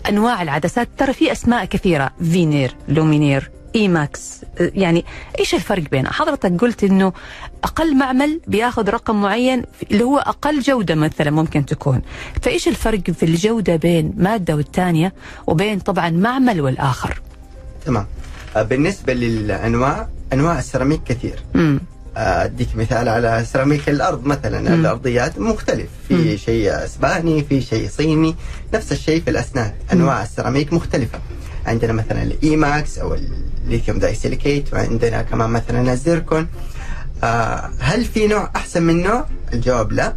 [0.09, 4.41] أنواع العدسات ترى في أسماء كثيرة veneer lumineer E-max.
[4.59, 5.05] يعني
[5.39, 7.13] إيش الفرق بينها؟ حضرتك قلت إنه
[7.63, 12.01] أقل معمل بياخذ رقم معين اللي هو أقل جودة مثلا ممكن تكون.
[12.41, 15.13] فإيش الفرق في الجودة بين مادة والثانية
[15.47, 17.21] وبين طبعا معمل والآخر؟
[17.85, 18.05] تمام.
[18.55, 21.39] آه بالنسبة للأنواع أنواع السيراميك كثير.
[21.55, 21.79] امم
[22.17, 24.59] أديك مثال على سيراميك الأرض مثلا.
[24.61, 24.67] مم.
[24.67, 25.89] الأرضيات مختلف.
[26.11, 26.17] مم.
[26.17, 28.35] في شيء إسباني في شيء صيني.
[28.73, 29.71] نفس الشيء في الأسنان.
[29.93, 31.19] أنواع السيراميك مختلفة.
[31.65, 33.17] عندنا مثلا ال E-max أو
[33.65, 36.47] ال lithium disilicate وعندنا كمان مثلا الزيركون
[37.23, 40.13] آه هل في نوع أحسن من نوع الجواب لا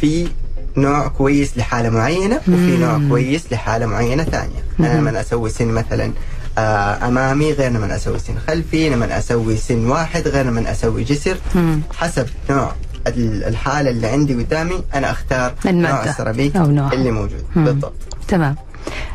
[0.00, 0.28] في
[0.76, 3.00] نوع كويس لحالة معينة وفي نوع.
[3.08, 4.98] كويس لحالة معينة ثانية أنا.
[4.98, 6.12] لما أسوي سن مثلا
[6.58, 11.36] آه أمامي غير لما أسوي سن خلفي لما أسوي سن واحد غير لما أسوي جسر.
[11.96, 12.72] حسب نوع
[13.06, 16.56] ال- الحالة اللي عندي قدامي أنا أختار نوع السيراميك.
[16.92, 17.44] اللي موجود.
[17.56, 17.92] بالضبط
[18.28, 18.56] تمام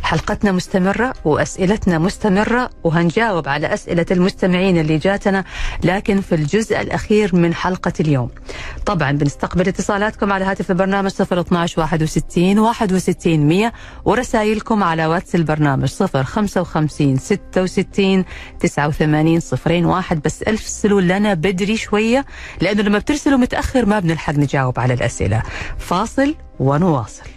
[0.03, 5.43] حلقتنا مستمرة وأسئلتنا مستمرة وهنجاوب على أسئلة المستمعين اللي جاتنا
[5.83, 8.29] لكن في الجزء الأخير من حلقة اليوم.
[8.85, 13.73] طبعا بنستقبل اتصالاتكم على هاتف البرنامج 012 61 61 100
[14.05, 18.25] ورسائلكم على واتس البرنامج 055 66
[18.59, 20.21] 89 صفرين واحد.
[20.21, 22.25] بس أرسلوا لنا بدري شوية
[22.61, 25.43] لأنه لما بترسلوا متأخر ما بنلحق نجاوب على الأسئلة.
[25.77, 27.36] فاصل ونواصل.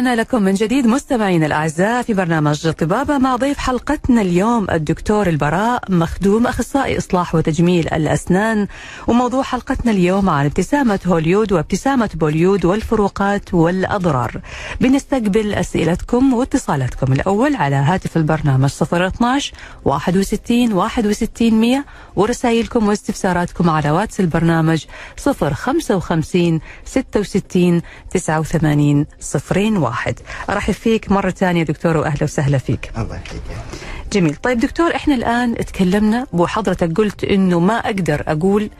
[0.00, 5.82] ورجعنا لكم من جديد مستمعينا الأعزاء في برنامج طبابه مع ضيف حلقتنا اليوم الدكتور البراء
[5.88, 8.66] مخدوم أخصائي إصلاح وتجميل الأسنان.
[9.08, 14.40] وموضوع حلقتنا اليوم عن ابتسامة هوليود وابتسامة بوليود والفروقات والأضرار.
[14.80, 19.52] بنستقبل أسئلتكم واتصالاتكم الأول على هاتف البرنامج 012
[19.84, 21.84] 61 61 100
[22.16, 24.84] ورسائلكم واستفساراتكم على واتس البرنامج
[25.16, 30.18] 055 66 89 صفرين واحد.
[30.50, 32.90] أرحب فيك مرة ثانية دكتور وأهلا وسهلا فيك.
[32.98, 33.42] الله يحييك.
[34.12, 34.34] جميل.
[34.36, 38.70] طيب دكتور إحنا الآن تكلمنا وحضرتك قلت إنه ما أقدر أقول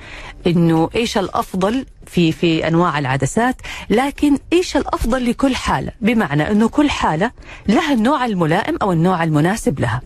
[0.47, 3.57] إنه إيش الأفضل في في أنواع العدسات
[3.91, 7.31] لكن إيش الأفضل لكل حالة؟ بمعنى إنه كل حالة
[7.69, 10.01] لها النوع الملائم أو النوع المناسب لها.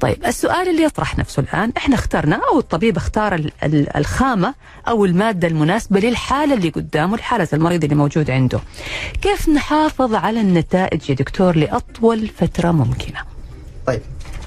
[0.00, 4.54] طيب السؤال اللي يطرح نفسه الآن إحنا اخترنا أو الطبيب اختار ال- ال- الخامة
[4.88, 8.60] أو المادة المناسبة للحالة اللي قدامه لحالة المريض اللي موجود عنده.
[9.22, 13.18] كيف نحافظ على النتائج يا دكتور لأطول فترة ممكنة؟
[13.86, 14.00] طيب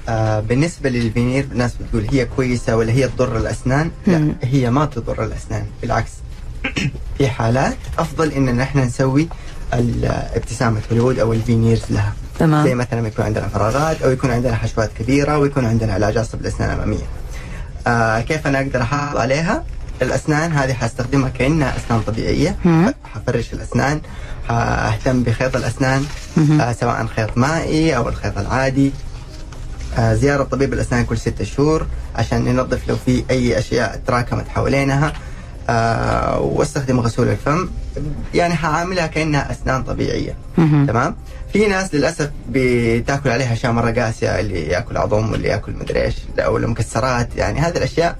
[0.08, 3.90] آه بالنسبة للفينير الناس بتقول هي كويسة ولا هي تضر الأسنان.
[4.06, 6.10] لا هي ما تضر الأسنان بالعكس.
[7.18, 9.28] في حالات أفضل إن نحن نسوي
[9.72, 12.12] ابتسامة هوليوود أو ال veneers لها.
[12.40, 16.40] زي تمام مثلا يكون عندنا فراغات أو يكون عندنا حشوات كبيرة ويكون عندنا علاج عصب
[16.40, 17.04] الأسنان الأمامية
[17.86, 19.64] آه كيف أنا أقدر أحافظ عليها؟
[20.02, 22.56] الأسنان هذه حستخدمها كأنها أسنان طبيعية.
[22.64, 22.94] مم.
[23.14, 24.00] حفرش الأسنان.
[24.50, 26.04] أهتم بخيط الأسنان
[26.36, 26.60] مهم.
[26.60, 28.92] آه سواء خيط مائي أو الخيط العادي.
[29.98, 35.12] آه، زيارة طبيب الأسنان كل ستة شهور عشان ننظف لو في أي أشياء تراكمت حوالينها.
[35.68, 37.68] آه، وأستخدم غسول الفم.
[38.34, 40.36] يعني حعاملها كأنها أسنان طبيعية.
[40.58, 40.86] مهم.
[40.86, 41.16] تمام؟
[41.52, 46.14] في ناس للأسف بتاكل عليها أشياء مرة قاسية اللي ياكل عظم واللي ياكل مدري إيش
[46.38, 48.16] أو المكسرات يعني هذه الأشياء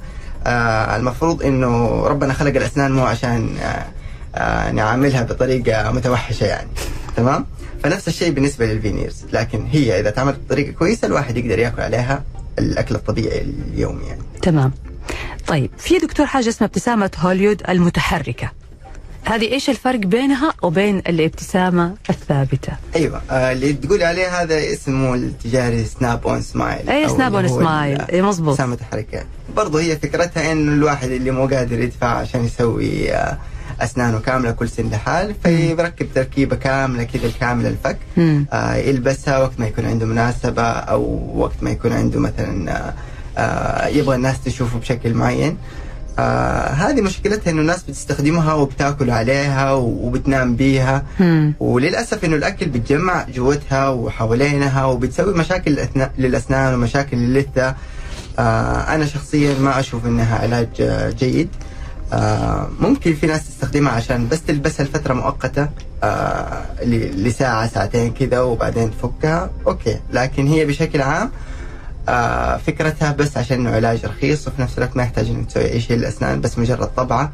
[0.46, 3.86] آه، المفروض إنه ربنا خلق الأسنان مو عشان آه،
[4.34, 6.68] آه، نعاملها بطريقة متوحشة يعني.
[7.16, 7.46] تمام؟
[7.82, 9.24] فنفس الشيء بالنسبة لل veneers.
[9.32, 12.24] لكن هي إذا تعملت بطريقة كويسة الواحد يقدر ياكل عليها
[12.58, 14.22] الأكل الطبيعي اليومي يعني.
[14.42, 14.72] تمام.
[15.46, 18.59] طيب في دكتور حاجة اسمها ابتسامة هوليود المتحركة.
[19.24, 25.84] هذه إيش الفرق بينها وبين الابتسامة الثابتة؟ أيوه آه اللي تقولي عليه هذا اسمه التجاري
[25.84, 29.24] snap-on smile أي snap-on smile إي مظبوط ابتسامة الحركة
[29.56, 33.38] برضه هي فكرتها انه الواحد اللي مو قادر يدفع عشان يسوي آه
[33.80, 37.98] أسنانه كاملة كل سن لحال فيركب تركيبة كاملة كذا كامله الفك.
[38.52, 42.94] آه يلبسها وقت ما يكون عنده مناسبة أو وقت ما يكون عنده مثلا آه
[43.38, 45.56] آه يبغى الناس تشوفه بشكل معين
[46.20, 51.04] آه هذه مشكلتها إنه الناس بتستخدمها وبتاكل عليها وبتنام بيها.
[51.20, 51.54] مم.
[51.60, 55.78] وللأسف إنه الأكل بيتجمع جوتها وحوالينها وبتسوي مشاكل
[56.18, 57.74] للأسنان ومشاكل للثه
[58.38, 61.48] آه أنا شخصيا ما أشوف إنها علاج آه جيد.
[62.12, 65.68] آه ممكن في ناس تستخدمها عشان بس تلبسها لفتره مؤقتة
[66.02, 66.62] آه
[67.16, 69.50] لساعة ساعتين كذا وبعدين تفكها.
[69.66, 71.30] okay لكن هي بشكل عام آه
[72.66, 75.96] فكرتها بس عشان انه علاج رخيص وفي نفس الوقت ما يحتاج إنك تسوي أي شيء
[75.96, 77.32] للأسنان بس مجرد طبعة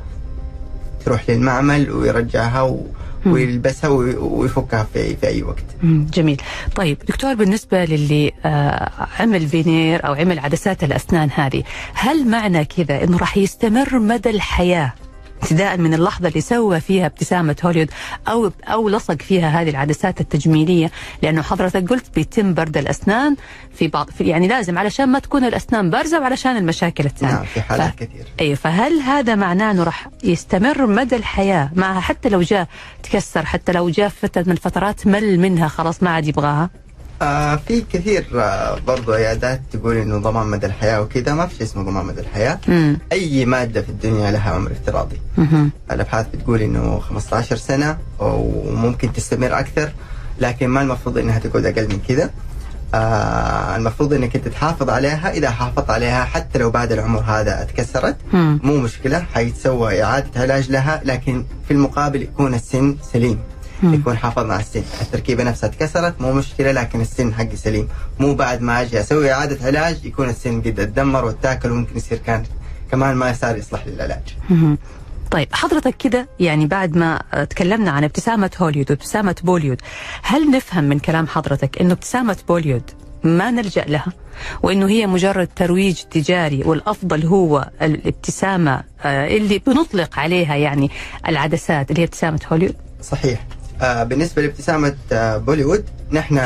[1.05, 2.87] تروح للمعمل ويرجعها و...
[3.27, 5.65] ويلبسها وي- ويفكها في في أي وقت.
[5.85, 6.43] جميل.
[6.77, 11.63] طيب دكتور بالنسبة للي آه، عمل فينير أو عمل عدسات الأسنان هذه
[11.95, 14.93] هل معنى كذا أنه راح يستمر مدى الحياة؟
[15.43, 17.91] ابتداء من اللحظة اللي سوى فيها ابتسامة هوليود
[18.29, 20.91] أو أو لصق فيها هذه العدسات التجميلية.
[21.23, 23.37] لأنه حضرتك قلت بيتم برد الأسنان
[23.75, 27.61] في بعض في يعني لازم علشان ما تكون الأسنان بارزة وعلشان المشاكل الثانية نعم في
[27.61, 32.69] حالات كثير أي فهل هذا معناه إنه راح يستمر مدى الحياة؟ معها حتى لو جاء
[33.03, 36.71] تكسر حتى لو جاء فتره من الفترات مل منها خلاص ما عاد يبغاها؟
[37.23, 41.63] آه في كثير آه برضو عيادات تقول إنه ضمان مدى الحياة وكذا ما في شيء
[41.67, 45.71] اسمه ضمان مدى الحياة امم أي مادة في الدنيا لها عمر افتراضي مهم.
[45.93, 49.93] الأبحاث بتقول إنه 15 سنة وممكن تستمر أكثر
[50.41, 52.31] لكن ما المفروض إنها تقعد أقل من كذا
[52.95, 58.17] آه المفروض إنك أنت تحافظ عليها إذا حافظت عليها حتى لو بعد العمر هذا اتكسرت
[58.33, 58.61] مم.
[58.63, 63.39] مو مشكلة حيتسوى اعاده علاج لها لكن في المقابل يكون السن سليم مم.
[63.83, 64.83] يكون حافظنا على السن.
[65.01, 67.89] التركيبة نفسها اتكسرت مو مشكلة لكن السن حقي سليم.
[68.19, 72.43] مو بعد ما أجي أسوي إعادة علاج يكون السن قد أتدمر واتاكل وممكن يصير كان
[72.91, 74.37] كمان ما صار يصلح للعلاج.
[75.31, 79.81] طيب حضرتك كده يعني بعد ما تكلمنا عن ابتسامة هوليود وابتسامة بوليود
[80.23, 82.83] هل نفهم من كلام حضرتك إنه ابتسامة بوليود
[83.25, 84.13] ما نلجأ لها؟
[84.63, 90.91] وإنه هي مجرد ترويج تجاري والأفضل هو الابتسامة آه، اللي بنطلق عليها يعني
[91.29, 93.47] العدسات اللي هي ابتسامة هوليود؟ صحيح.
[93.81, 96.39] بالنسبة لابتسامة آه بوليوود نحن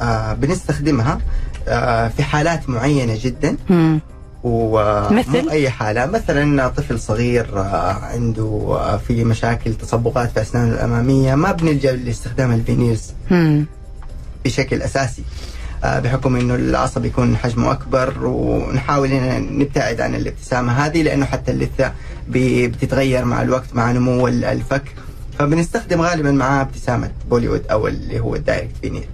[0.00, 1.18] آه بنستخدمها
[1.68, 4.00] آه في حالات معينة جدا مم.
[4.44, 10.74] ومو مثل؟ أي حالة مثلا طفل صغير آه، عنده آه، في مشاكل تصبغات في اسنانه
[10.74, 13.12] الأمامية ما بنلجأ لاستخدام ال veneers.
[14.44, 15.22] بشكل أساسي
[15.84, 21.50] آه، بحكم إنه العصب يكون حجمه أكبر ونحاول إن نبتعد عن الابتسامة هذه لأنه حتى
[21.52, 21.92] اللثة
[22.28, 24.84] بتتغير مع الوقت مع نمو ال- الفك
[25.38, 29.08] فبنستخدم غالبا معاه ابتسامة بوليوود أو اللي هو ال direct veneer.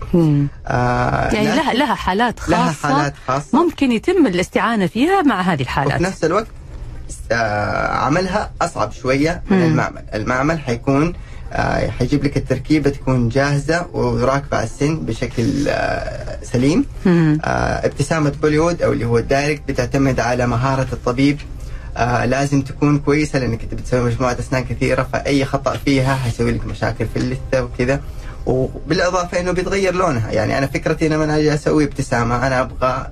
[0.66, 5.54] آه يعني لها لها حالات خاصة لها حالات خاصة ممكن يتم الاستعانة فيها مع هذه
[5.54, 6.46] وفي الحالات نفس الوقت
[7.32, 9.64] آه، عملها أصعب شوية من مم.
[9.64, 11.12] المعمل، المعمل حيكون
[11.52, 16.86] آه، حيجيب لك التركيبة تكون جاهزة وراكبة على السن بشكل آه، سليم.
[17.06, 21.38] آه، ابتسامة بوليوود أو اللي هو ال direct بتعتمد على مهارة الطبيب
[21.96, 26.66] آه لازم تكون كويسة لأنك انت بتسوي مجموعة أسنان كثيرة فأي خطأ فيها حيسوي لك
[26.66, 28.00] مشاكل في اللثة وكذا
[28.46, 33.06] وبالإضافة إنه بيتغير لونها يعني أنا فكرتي لما أجي أسوي ابتسامة أنا أبغى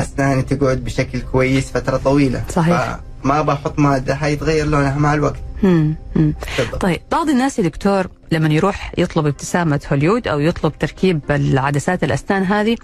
[0.00, 2.98] اسناني تقعد بشكل كويس فترة طويلة صحيح.
[3.24, 5.94] فما بحط مادة حيتغير لونها مع الوقت مم.
[6.16, 6.34] مم.
[6.80, 12.42] طيب بعض الناس يا دكتور لما يروح يطلب ابتسامة هوليود أو يطلب تركيب العدسات الأسنان
[12.44, 12.76] هذه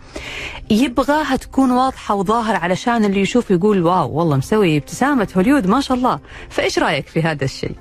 [0.71, 5.97] يبغاها تكون واضحة وظاهرة علشان اللي يشوف يقول wow والله مسوي ابتسامة هوليود ما شاء
[5.97, 6.19] الله
[6.51, 7.75] فإيش رأيك في هذا الشيء؟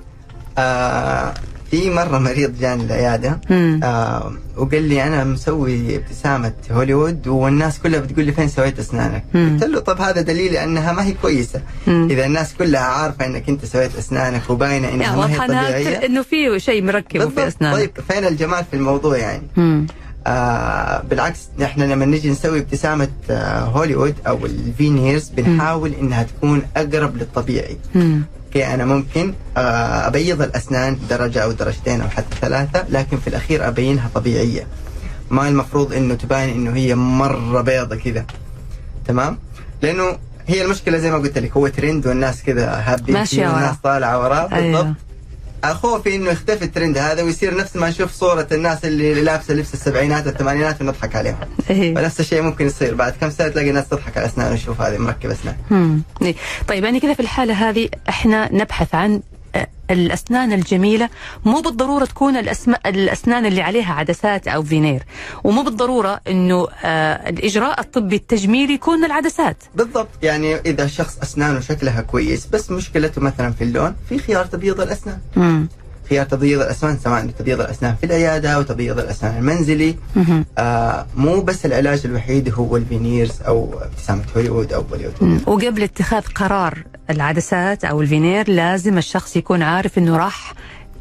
[0.58, 1.34] آه
[1.70, 3.80] في مرة مريض جاني العيادة مم.
[3.84, 9.58] آه وقال لي أنا مسوي ابتسامة هوليوود والناس كلها بتقول لي فين سويت أسنانك؟ مم.
[9.60, 12.08] قلت له طب هذا دليل أنها ما هي كويسة مم.
[12.10, 16.06] إذا الناس كلها عارفة إنك أنت سويت أسنانك وباينة إنها يعني ما هي إنها- طبيعية
[16.06, 17.48] إنه في شيء مركبه في.
[17.48, 19.86] أسنانك طيب فين الجمال في الموضوع يعني؟ مم.
[20.26, 26.62] آه بالعكس نحن لما نجي نسوي ابتسامة آه هوليوود أو ال veneers بنحاول إنها تكون
[26.76, 28.22] أقرب للطبيعي مم.
[28.56, 33.68] okay أنا ممكن آه، أبيض الأسنان درجة أو درجتين أو حتى ثلاثة لكن في الأخير
[33.68, 34.66] أبينها طبيعية.
[35.30, 38.26] ما المفروض إنه تبان إنه هي مرة بيضة كذا.
[39.06, 39.38] تمام؟
[39.82, 43.76] لأنه هي المشكلة زي ما قلت لك هو ترند والناس كذا هابين ماشية وراه.
[43.82, 44.94] طالعة وراه أيوه.
[45.74, 50.26] خوفي إنه يختفي الترند هذا ويصير نفس ما نشوف صورة الناس اللي لابسة لبس السبعينات
[50.26, 51.36] والثمانينات ونضحك عليهم
[51.70, 51.94] إيه.
[51.94, 55.30] فنفس الشيء ممكن يصير بعد كم سنة تلاقي الناس تضحك على اسنان وشوف هذه مركب
[55.30, 55.56] أسنان.
[56.68, 59.20] طيب يعني كذا في الحالة هذه إحنا نبحث عن
[59.90, 61.08] الأسنان الجميلة
[61.44, 62.74] مو بالضرورة تكون الأسم...
[62.86, 65.02] الأسنان اللي عليها عدسات أو فينير
[65.44, 72.00] ومو بالضرورة أنه آه الإجراء الطبي التجميلي يكون العدسات بالضبط يعني إذا شخص أسنانه شكلها
[72.00, 75.68] كويس بس مشكلته مثلا في اللون في خيار تبييض الأسنان مم.
[76.10, 79.96] خيار تبييض الأسنان سواء تبييض الأسنان في العيادة أو تبييض الأسنان المنزلي.
[80.58, 85.42] آه مو بس العلاج الوحيد هو ال veneers أو ابتسامة هوليوود أو بوليوود.
[85.46, 90.52] وقبل اتخاذ قرار العدسات أو الفينير لازم الشخص يكون عارف أنه راح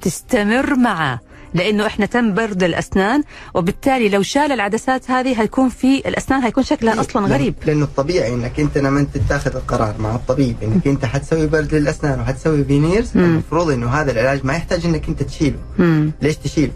[0.02, 1.20] تستمر معه
[1.54, 7.00] لأنه إحنا تم برد الأسنان وبالتالي لو شال العدسات هذه هيكون في الأسنان هيكون شكلها
[7.02, 11.06] أصلا لأن- غريب لأنه الطبيعي إنك أنت لما أنت تاخذ القرار مع الطبيب إنك أنت
[11.06, 13.12] حتسوي برد للأسنان وحتسوي veneers.
[13.18, 16.12] المفروض إنه هذا العلاج ما يحتاج إنك أنت تشيله مم.
[16.22, 16.72] ليش تشيله؟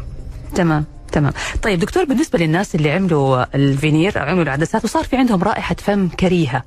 [0.56, 5.44] تمام تمام طيب دكتور بالنسبة للناس اللي عملوا الفينير أو عملوا العدسات وصار في عندهم
[5.44, 6.64] رائحة فم كريهة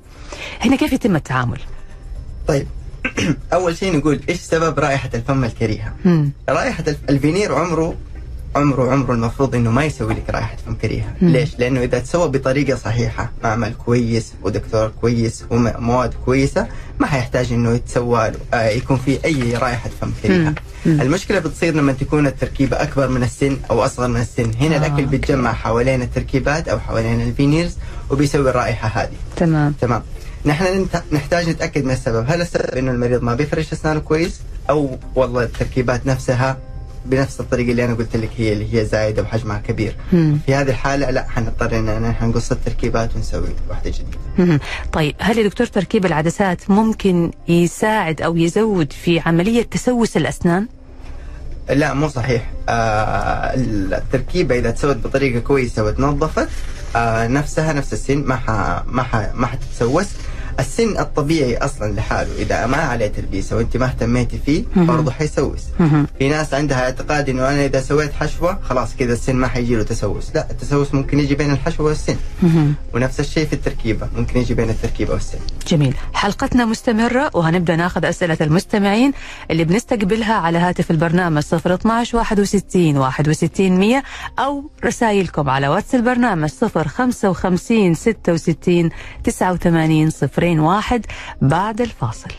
[0.61, 1.59] هنا كيف يتم التعامل؟
[2.47, 2.67] طيب
[3.53, 6.31] أول شيء نقول إيش سبب رائحة الفم الكريهة؟ مم.
[6.49, 7.95] رائحة الف- الفينير عمره
[8.55, 11.29] عمره عمره المفروض إنه ما يسوي لك رائحة فم كريهة، مم.
[11.29, 16.67] ليش؟ لأنه إذا تسوى بطريقة صحيحة، معمل كويس ودكتور كويس ومواد كويسة،
[16.99, 20.55] ما حيحتاج إنه يتسوى له آه يكون في أي رائحة فم كريهة.
[20.85, 21.01] مم.
[21.01, 25.05] المشكلة بتصير لما تكون التركيبة أكبر من السن أو أصغر من السن، هنا آه، الأكل.
[25.05, 27.77] بيتجمع حوالين التركيبات أو حوالين ال veneers
[28.09, 29.15] وبيسوي الرائحة هذه.
[29.35, 30.01] تمام تمام
[30.45, 35.43] نحن نحتاج نتأكد من السبب هل السبب إنه المريض ما بيفرش أسنانه كويس أو والله
[35.43, 36.57] التركيبات نفسها
[37.05, 40.39] بنفس الطريقة اللي أنا قلت لك هي اللي هي زايدة وحجمها كبير مم.
[40.45, 44.59] في هذه الحالة لا حنضطر إن نحن نقص التركيبات ونسوي واحدة جديدة مم.
[44.93, 50.67] طيب هل يا دكتور تركيب العدسات ممكن يساعد أو يزود في عملية تسوس الأسنان؟
[51.69, 56.49] لا مو صحيح آه التركيبة إذا تسوت بطريقة كويسة وتنظفت
[56.95, 58.49] آه نفسها نفس السن ما ح...
[58.87, 59.15] ما ح...
[59.33, 60.07] ما حتتسوس
[60.59, 64.63] السن الطبيعي أصلا لحاله إذا ما عليه تلبيسه وانت ما اهتميتي فيه.
[64.75, 65.61] برضه حيسوس.
[66.19, 69.83] في ناس عندها اعتقاد إنه أنا إذا سويت حشوة خلاص كذا السن ما حيجي له
[69.83, 72.15] تسوس لا التسوس ممكن يجي بين الحشوة والسن.
[72.93, 75.37] ونفس الشيء في التركيبة ممكن يجي بين التركيبة والسن
[75.67, 79.13] جميل حلقتنا مستمرة وهنبدأ ناخذ أسئلة المستمعين
[79.51, 84.03] اللي بنستقبلها على هاتف البرنامج 012 61 61 100
[84.39, 88.89] أو رسائلكم على واتس البرنامج 055 66
[89.23, 90.09] 89
[90.43, 91.05] 01
[91.41, 92.29] بعد الفاصل.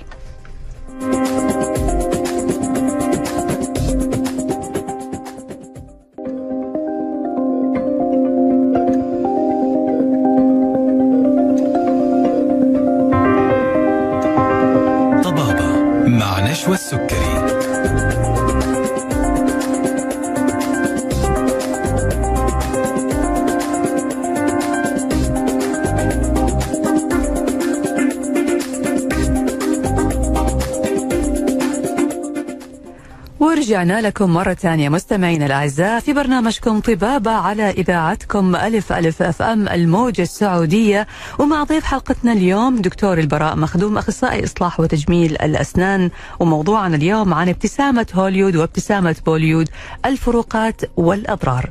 [33.74, 40.22] رجعنا لكم مرة ثانية مستمعينا الأعزاء في برنامجكم طبابة على إذاعتكم ألف ألف FM الموجة
[40.22, 41.06] السعودية.
[41.38, 46.10] ومع ضيف حلقتنا اليوم دكتور البراء مخدوم أخصائي إصلاح وتجميل الأسنان.
[46.40, 49.68] وموضوعنا اليوم عن ابتسامة هوليود وابتسامة بوليود
[50.06, 51.70] الفروقات والأضرار.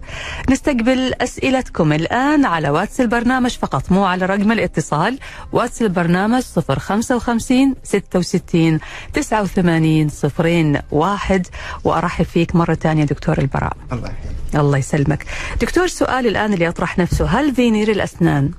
[0.49, 5.19] نستقبل أسئلتكم الآن على واتس البرنامج فقط مو على رقم الاتصال.
[5.51, 8.79] واتس البرنامج 055 66
[9.13, 11.47] 89 01
[11.93, 13.73] وأرحب فيك مرة ثانية دكتور البراء.
[13.91, 15.25] الله يحييك الله يسلمك.
[15.61, 17.25] دكتور سؤالي الآن اللي يطرح نفسه.
[17.25, 18.51] هل فينير الأسنان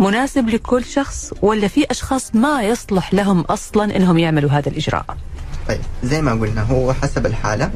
[0.00, 5.04] مناسب لكل شخص ولا في أشخاص ما يصلح لهم أصلا إنهم يعملوا هذا الإجراء؟
[5.68, 7.70] طيب زي ما قلنا هو حسب الحالة.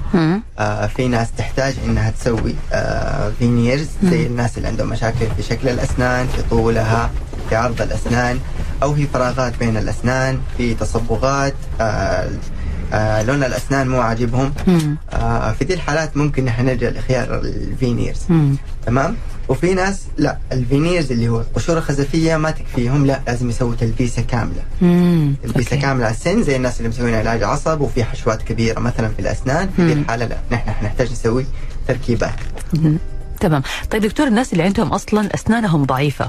[0.59, 4.27] آه في ناس تحتاج إنها تسوي آه veneers زي مم.
[4.27, 7.11] الناس اللي عندهم مشاكل في شكل الأسنان في طولها
[7.49, 8.39] في عرض الأسنان
[8.83, 12.31] أو في فراغات بين الأسنان في تصبغات آه
[12.92, 14.53] آه لون الأسنان مو عاجبهم.
[15.12, 18.57] آه في دي الحالات ممكن نحن نلجا لخيار ال veneers مم.
[18.87, 19.16] تمام
[19.49, 24.22] وفي ناس لا ال veneers اللي هو القشور الخزفيه ما تكفيهم لا لازم يسووا تلبيسة
[24.22, 25.35] كاملة مم.
[25.42, 25.83] تلبيسة okay.
[25.83, 29.68] كاملة على السن زي الناس اللي مسوين علاج عصب وفي حشوات كبيرة مثلا في الأسنان
[29.77, 29.92] في دي.
[29.92, 31.46] الحالة لا نحن حنحتاج نسوي
[31.88, 32.35] تركيبات
[32.75, 32.99] مم.
[33.40, 36.29] تمام طيب دكتور الناس اللي عندهم أصلا أسنانهم ضعيفة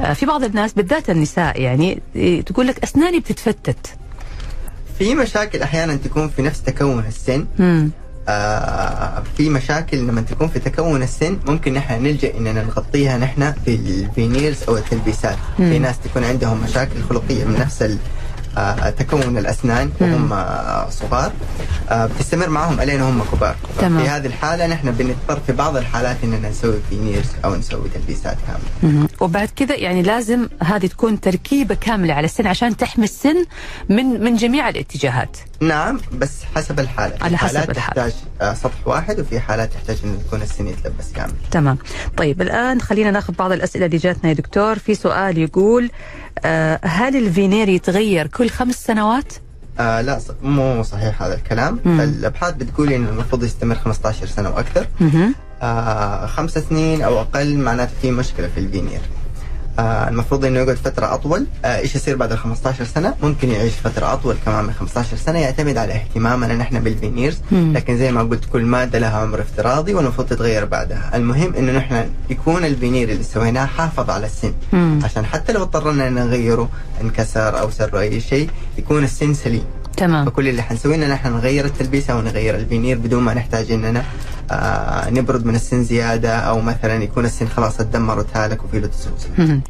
[0.00, 3.86] آه، في بعض الناس بالذات النساء يعني إيه، تقول لك أسناني بتتفتت
[5.02, 7.90] في مشاكل أحيانا تكون في نفس تكون السن مم.
[8.28, 13.74] آه في مشاكل لما تكون في تكون السن ممكن نحن نلجأ إننا نغطيها نحن في
[13.74, 15.70] الفينيرز أو التلبيسات مم.
[15.70, 17.82] في ناس تكون عندهم مشاكل خلقية من نفس
[18.98, 21.32] تكون الأسنان وهم آه صغار.
[21.90, 23.56] آه بتستمر معهم الين هم كبار.
[23.78, 24.02] تمام.
[24.02, 29.08] في هذه الحالة نحن بنضطر في بعض الحالات إننا نسوي veneers أو نسوي تلبيسات كاملة.
[29.20, 33.44] وبعد كذا يعني لازم هذه تكون تركيبة كاملة على السن عشان تحمي السن
[33.88, 35.36] من من جميع الاتجاهات.
[35.60, 37.14] نعم بس حسب الحالة.
[37.20, 38.08] على حسب حالات الحالة.
[38.08, 41.32] تحتاج آه سطح واحد وفي حالات تحتاج انه يكون السن يتلبس كامل.
[41.50, 41.78] تمام.
[42.16, 44.78] طيب الآن خلينا ناخذ بعض الأسئلة اللي جاتنا يا دكتور.
[44.78, 45.90] في سؤال يقول
[46.44, 49.32] آه هل الفينير يتغير كل خمس سنوات
[49.80, 52.00] آه لا مو صحيح هذا الكلام مم.
[52.00, 54.86] الابحاث بتقول إنه المفروض يستمر 15 سنة وأكثر.
[55.62, 59.00] آه خمس سنين أو أقل معناته في مشكلة في الفينير
[60.08, 61.46] المفروض إنه يقعد فترة أطول.
[61.64, 65.38] آه إيش يصير بعد ال 15 سنة؟ ممكن يعيش فترة أطول كمان من 15 سنة
[65.38, 67.38] يعتمد على اهتمامنا نحن بال veneers.
[67.52, 71.10] لكن زي ما قلت كل مادة لها عمر افتراضي والمفروض تتغير بعدها.
[71.14, 74.52] المهم إنه نحن يكون الفينير اللي سويناه حافظ على السن.
[74.72, 75.00] مم.
[75.04, 76.68] عشان حتى لو اضطرنا إن نغيره
[77.00, 79.64] انكسر أو صار أي شيء يكون السن سليم.
[79.96, 80.26] تمام.
[80.26, 84.04] فكل اللي حنسويه إننا نحن نغير التلبيسه ونغير الفينير بدون ما نحتاج إننا
[84.52, 89.26] آه نبرد من السن زيادة أو مثلا يكون السن خلاص اتدمر وتهالك وفي له تسوس.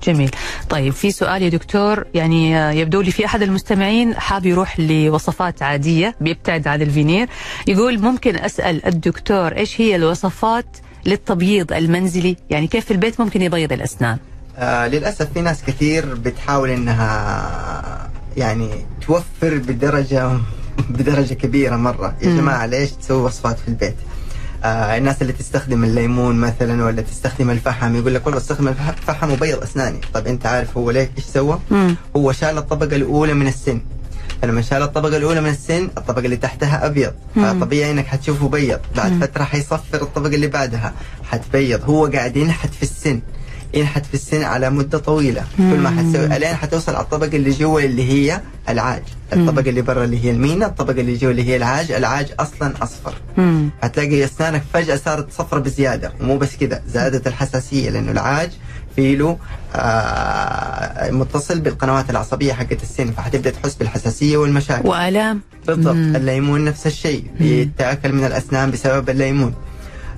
[0.07, 0.31] جميل
[0.68, 5.62] طيب في سؤال يا دكتور يعني آه، يبدو لي في أحد المستمعين حاب يروح لوصفات
[5.62, 7.29] عادية بيبتعد عن الفينير
[7.66, 10.66] يقول ممكن أسأل الدكتور إيش هي الوصفات
[11.07, 14.16] للتبييض المنزلي يعني كيف في البيت ممكن يبيض الأسنان
[14.57, 18.68] آه للأسف في ناس كثير بتحاول إنها يعني
[19.07, 20.31] توفر بدرجة
[20.90, 22.37] بدرجة كبيرة مرة يا.
[22.37, 23.95] جماعة ليش تسوي وصفات في البيت؟
[24.64, 29.62] آه الناس اللي تستخدم الليمون مثلا ولا تستخدم الفحم يقول لك والله استخدم الفحم وبيض
[29.62, 31.96] أسناني، طب أنت عارف هو ليه إيش سوى؟ مم.
[32.16, 33.81] هو شال الطبقة الأولى من السن
[34.42, 37.61] فلما شال الطبقة الأولى من السن الطبقة اللي تحتها أبيض مم.
[37.61, 39.20] فطبيعي إنك حتشوفه بيض بعد مم.
[39.20, 40.92] فترة حيصفر الطبقة اللي بعدها
[41.31, 43.21] حتبيض هو قاعد ينحت في السن
[43.75, 45.44] ينحت في السن على مدة طويلة.
[45.56, 45.98] كل ما مم.
[45.98, 49.02] حتسوي الين حتوصل على الطبقة اللي جوا اللي هي العاج.
[49.33, 51.92] الطبقة اللي برا اللي هي المينا الطبقة اللي جوا اللي هي العاج.
[51.92, 53.14] العاج أصلا أصفر.
[53.37, 53.70] مم.
[53.83, 56.12] هتلاقي أسنانك فجأة صارت صفرة بزيادة.
[56.20, 58.50] ومو بس كده زادت الحساسية لأنه العاج
[58.96, 59.38] فيلو
[59.75, 64.88] آه متصل بالقنوات العصبية حقت السن فحتبدأ تحس بالحساسية والمشاكل.
[64.88, 65.40] وآلام.
[65.66, 65.94] بالضبط.
[65.94, 66.16] مم.
[66.16, 67.25] الليمون نفس الشيء.
[67.40, 69.54] بيتاكل من الأسنان بسبب الليمون.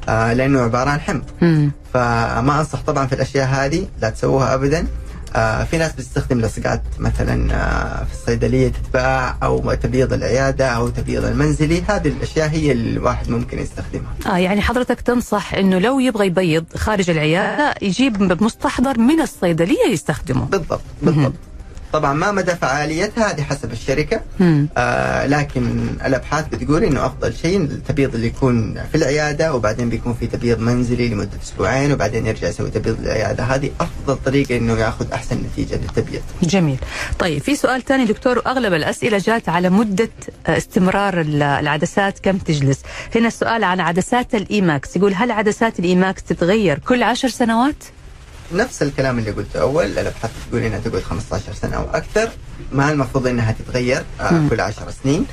[0.09, 1.22] آه لأنه عبارة عن حمض.
[1.42, 1.70] مم.
[1.94, 4.86] فما أنصح طبعا في الأشياء هذه لا تسووها ابدا.
[5.36, 11.24] آه في ناس بتستخدم لصقات مثلا آه في الصيدلية تتباع أو تبييض العيادة أو تبييض
[11.24, 11.82] المنزلي.
[11.88, 14.14] هذه الأشياء هي الواحد ممكن يستخدمها.
[14.26, 20.44] آه يعني حضرتك تنصح إنه لو يبغى يبيض خارج العيادة يجيب مستحضر من الصيدلية يستخدمه.
[20.44, 21.34] بالضبط بالضبط.
[21.95, 24.20] طبعا ما مدى فعاليتها هذه حسب الشركة.
[24.76, 30.26] آه لكن الأبحاث بتقول إنه أفضل شيء التبييض اللي يكون في العيادة وبعدين بيكون في
[30.26, 35.36] تبييض منزلي لمدة أسبوعين وبعدين يرجع يسوي تبييض العياده هذه أفضل طريقة إنه ياخذ أحسن
[35.53, 36.22] نتيجة للتبييض.
[36.42, 36.78] جميل.
[37.18, 40.09] طيب في سؤال ثاني دكتور اغلب الأسئلة جات على مدة
[40.47, 42.78] آه، استمرار ال- العدسات كم تجلس؟
[43.16, 44.97] هنا السؤال عن عدسات ال E.max.
[44.97, 47.74] يقول هل عدسات ال E.max تتغير كل عشر سنوات؟
[48.57, 52.28] نفس الكلام اللي قلته أول الابحاث بتقول إنها تقعد 15 سنة أو أكثر
[52.72, 54.42] ما المفروض إنها تتغير آه.
[54.50, 55.26] كل 10 سنين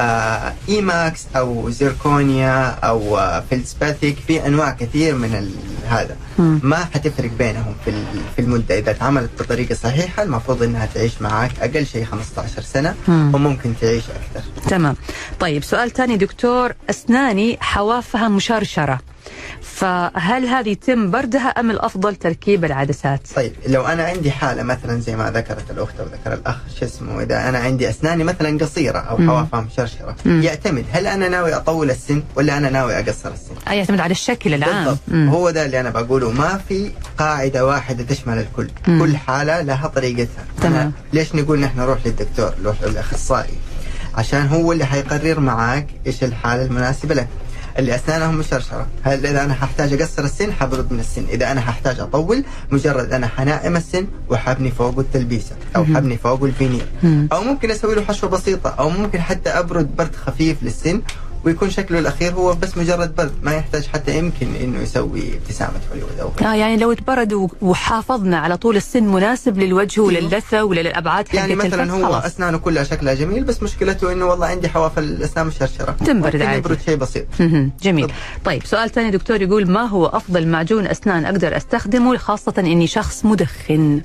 [0.00, 5.50] آه E.max أو زيركونيا أو آه feldspathic في أنواع كثير من
[5.88, 6.16] هذا.
[6.62, 8.02] ما حتفرق بينهم في
[8.36, 13.34] في المدة إذا اتعملت بطريقة صحيحة المفروض إنها تعيش معك أقل شيء 15 سنة مم.
[13.34, 14.96] وممكن تعيش أكثر تمام
[15.40, 18.98] طيب سؤال ثاني دكتور أسناني حوافها مشرشرة
[19.62, 25.16] فهل هذه يتم بردها أم الأفضل تركيب العدسات طيب لو أنا عندي حالة مثلا زي
[25.16, 29.16] ما ذكرت الأخت أو ذكر الأخ شو اسمه إذا أنا عندي أسناني مثلا قصيرة أو
[29.16, 29.30] مم.
[29.30, 30.42] حوافها مشرشره مم.
[30.42, 34.54] يعتمد هل أنا ناوي أطول السن ولا أنا ناوي أقصر السن آه، يعتمد على الشكل
[34.54, 35.28] العام بالضبط مم.
[35.28, 38.98] هو ده اللي أنا بقوله ما في قاعدة واحدة تشمل الكل مم.
[39.00, 40.74] كل حالة لها طريقتها تمام.
[40.74, 43.54] أنا ليش نقول نحن نروح للدكتور نروح للأخصائي
[44.14, 47.28] عشان هو اللي حيقرر معاك إيش الحالة المناسبة لك
[47.78, 52.00] اللي اسنانهم مشرشرة هل إذا أنا ححتاج أقصر السن حبرد من السن إذا أنا ححتاج
[52.00, 55.84] أطول مجرد أنا حنائم السن وحبني فوقه التلبيسة أو.
[55.84, 56.86] حبني فوقه الفينير.
[57.32, 61.02] أو ممكن أسوي له حشوة بسيطة أو ممكن حتى أبرد برد خفيف للسن
[61.44, 66.18] ويكون شكله الأخير هو بس مجرد برد ما يحتاج حتى يمكن إنه يسوي ابتسامة هوليوود
[66.20, 66.30] أو.
[66.46, 72.04] آه يعني لو تبرد وحافظنا على طول السن مناسب للوجه وللثه وللأبعاد يعني مثلا هو
[72.04, 72.24] خلاص.
[72.24, 76.58] أسنانه كلها شكلها جميل بس مشكلته إنه والله عندي حواف الأسنان مشرشرة تنبرد عادي.
[76.58, 77.26] يبرد شيء بسيط.
[77.82, 78.12] جميل.
[78.44, 83.24] طيب سؤال ثاني دكتور يقول ما هو أفضل معجون أسنان أقدر أستخدمه خاصة إني شخص
[83.24, 84.00] مدخن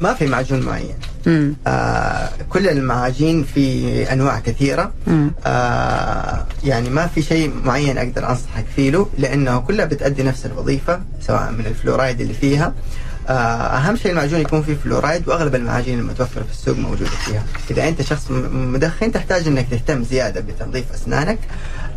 [0.00, 0.94] ما في معجون معين.
[1.26, 1.56] مم.
[1.66, 4.92] آه كل المعاجين في أنواع كثيرة.
[5.06, 5.30] مم.
[5.46, 11.00] آه يعني ما في شيء معين أقدر أنصحك فيه له لأنه كلها بتأدي نفس الوظيفة
[11.20, 12.72] سواء من الفلورايد اللي فيها.
[13.28, 17.42] آه أهم شيء المعجون يكون فيه فلورايد وأغلب المعاجين المتوفرة في السوق موجودة فيها.
[17.70, 21.38] إذا أنت شخص مدخن تحتاج إنك تهتم زيادة بتنظيف أسنانك.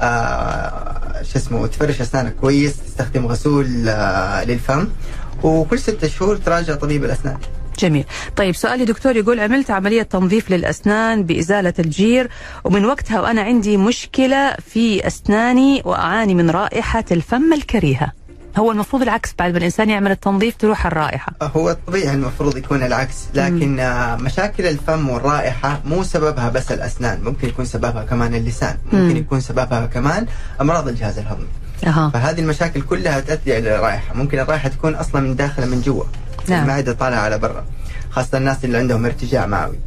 [0.01, 4.87] آه شو اسمه وتفرش أسنانك كويس تستخدم غسول آه للفم.
[5.43, 7.37] وكل ستة شهور تراجع طبيب الأسنان.
[7.79, 8.05] جميل.
[8.35, 12.29] طيب سؤالي دكتور يقول عملت عملية تنظيف للأسنان بإزالة الجير
[12.63, 18.11] ومن وقتها وأنا عندي مشكلة في أسناني وأعاني من رائحة الفم الكريهة.
[18.57, 21.31] هو المفروض العكس بعد ما الإنسان يعمل التنظيف تروح الرائحة.
[21.41, 27.47] هو الطبيعي المفروض يكون العكس لكن آه، مشاكل الفم والرائحة مو سببها بس الأسنان ممكن
[27.47, 29.17] يكون سببها كمان اللسان ممكن مم.
[29.17, 30.25] يكون سببها كمان
[30.61, 31.47] أمراض الجهاز الهضمي.
[31.83, 32.09] أها.
[32.09, 36.03] فهذه المشاكل كلها تؤدي إلى الرائحة ممكن الرائحة تكون أصلا من داخل من جوا.
[36.49, 36.63] نعم.
[36.63, 37.65] المعدة طالعة على برا.
[38.09, 39.79] خاصة الناس اللي عندهم ارتجاع معوي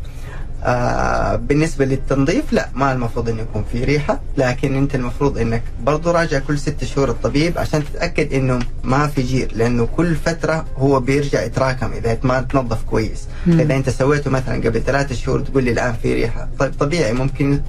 [0.64, 4.20] آه بالنسبة للتنظيف لا ما المفروض إنه يكون في ريحة.
[4.36, 9.22] لكن أنت المفروض إنك برضو راجع كل ست شهور الطبيب عشان تتأكد إنه ما في
[9.22, 9.52] جير.
[9.54, 13.28] لأنه كل فترة هو بيرجع يتراكم إذا ما تنظف كويس.
[13.46, 13.60] مم.
[13.60, 16.48] إذا أنت سويته مثلا قبل ثلاثة شهور تقول لي الآن في ريحة.
[16.58, 17.60] طيب طبيعي ممكن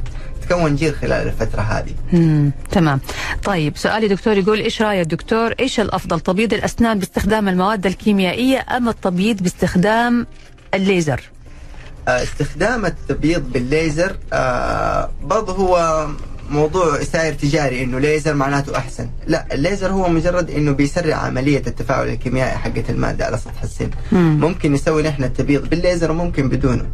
[0.52, 2.52] تكون جير خلال الفترة هذه؟ مم.
[2.72, 2.99] تمام.
[3.43, 8.89] طيب سؤالي دكتور يقول إيش رأيك دكتور؟ إيش الأفضل تبييض الأسنان باستخدام المواد الكيميائية أم
[8.89, 10.28] التبييض باستخدام
[10.74, 11.22] الليزر؟
[12.08, 16.08] آه، استخدام التبييض بالليزر آه، برضه هو
[16.49, 19.10] موضوع سائر تجاري إنه ليزر معناته أحسن.
[19.28, 23.89] لا الليزر هو مجرد إنه بيسرع عملية التفاعل الكيميائي حقت المادة على سطح السن.
[24.12, 24.39] مم.
[24.39, 26.86] ممكن نسوي نحن التبييض بالليزر وممكن بدونه.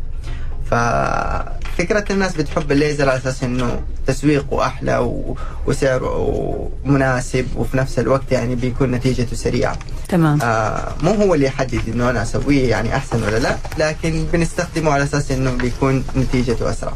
[1.78, 5.38] ففكرة الناس بتحب الليزر على أساس إنه تسويقه أحلى و...
[5.68, 9.78] وسعره مناسب وفي نفس الوقت يعني بيكون نتيجته سريعة.
[10.10, 10.42] تمام.
[10.42, 15.04] آه مو هو اللي يحدد إنه أنا أسويه يعني أحسن ولا لا لكن بنستخدمه على
[15.04, 16.94] أساس إنه بيكون نتيجته أسرع.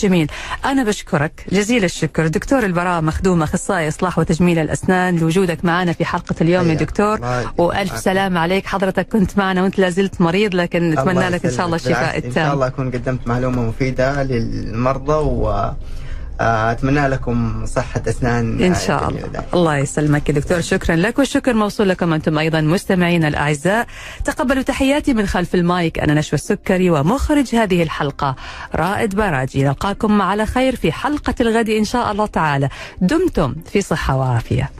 [0.00, 0.30] جميل.
[0.64, 1.46] أنا بشكرك.
[1.52, 2.26] جزيل الشكر.
[2.26, 7.20] دكتور البراء مخدوم أخصائي إصلاح وتجميل الأسنان لوجودك معنا في حلقة اليوم يا دكتور.
[7.58, 8.66] وألف سلام عليك.
[8.66, 11.76] حضرتك كنت معنا وأنت لازلت مريض لكن نتمنى لك إن شاء الله.
[11.76, 12.52] الشفاء بالعكس، إن شاء التام.
[12.52, 15.70] الله أكون قدمت معلومة مفيدة للمرضى و
[16.40, 18.62] آه، أتمنى لكم صحة أسنان.
[18.62, 19.26] إن آه، شاء جميلة.
[19.26, 19.44] الله.
[19.54, 20.60] الله يسلمك دكتور.
[20.60, 23.86] شكرا لك والشكر موصول لكم أنتم أيضا مستمعينا الأعزاء.
[24.24, 25.98] تقبلوا تحياتي من خلف المايك.
[25.98, 28.36] أنا نشوى السكري ومخرج هذه الحلقة
[28.74, 29.64] رائد براجي.
[29.64, 32.68] نلقاكم على خير في حلقة الغد إن شاء الله تعالى.
[33.00, 34.70] دمتم في صحة وعافية.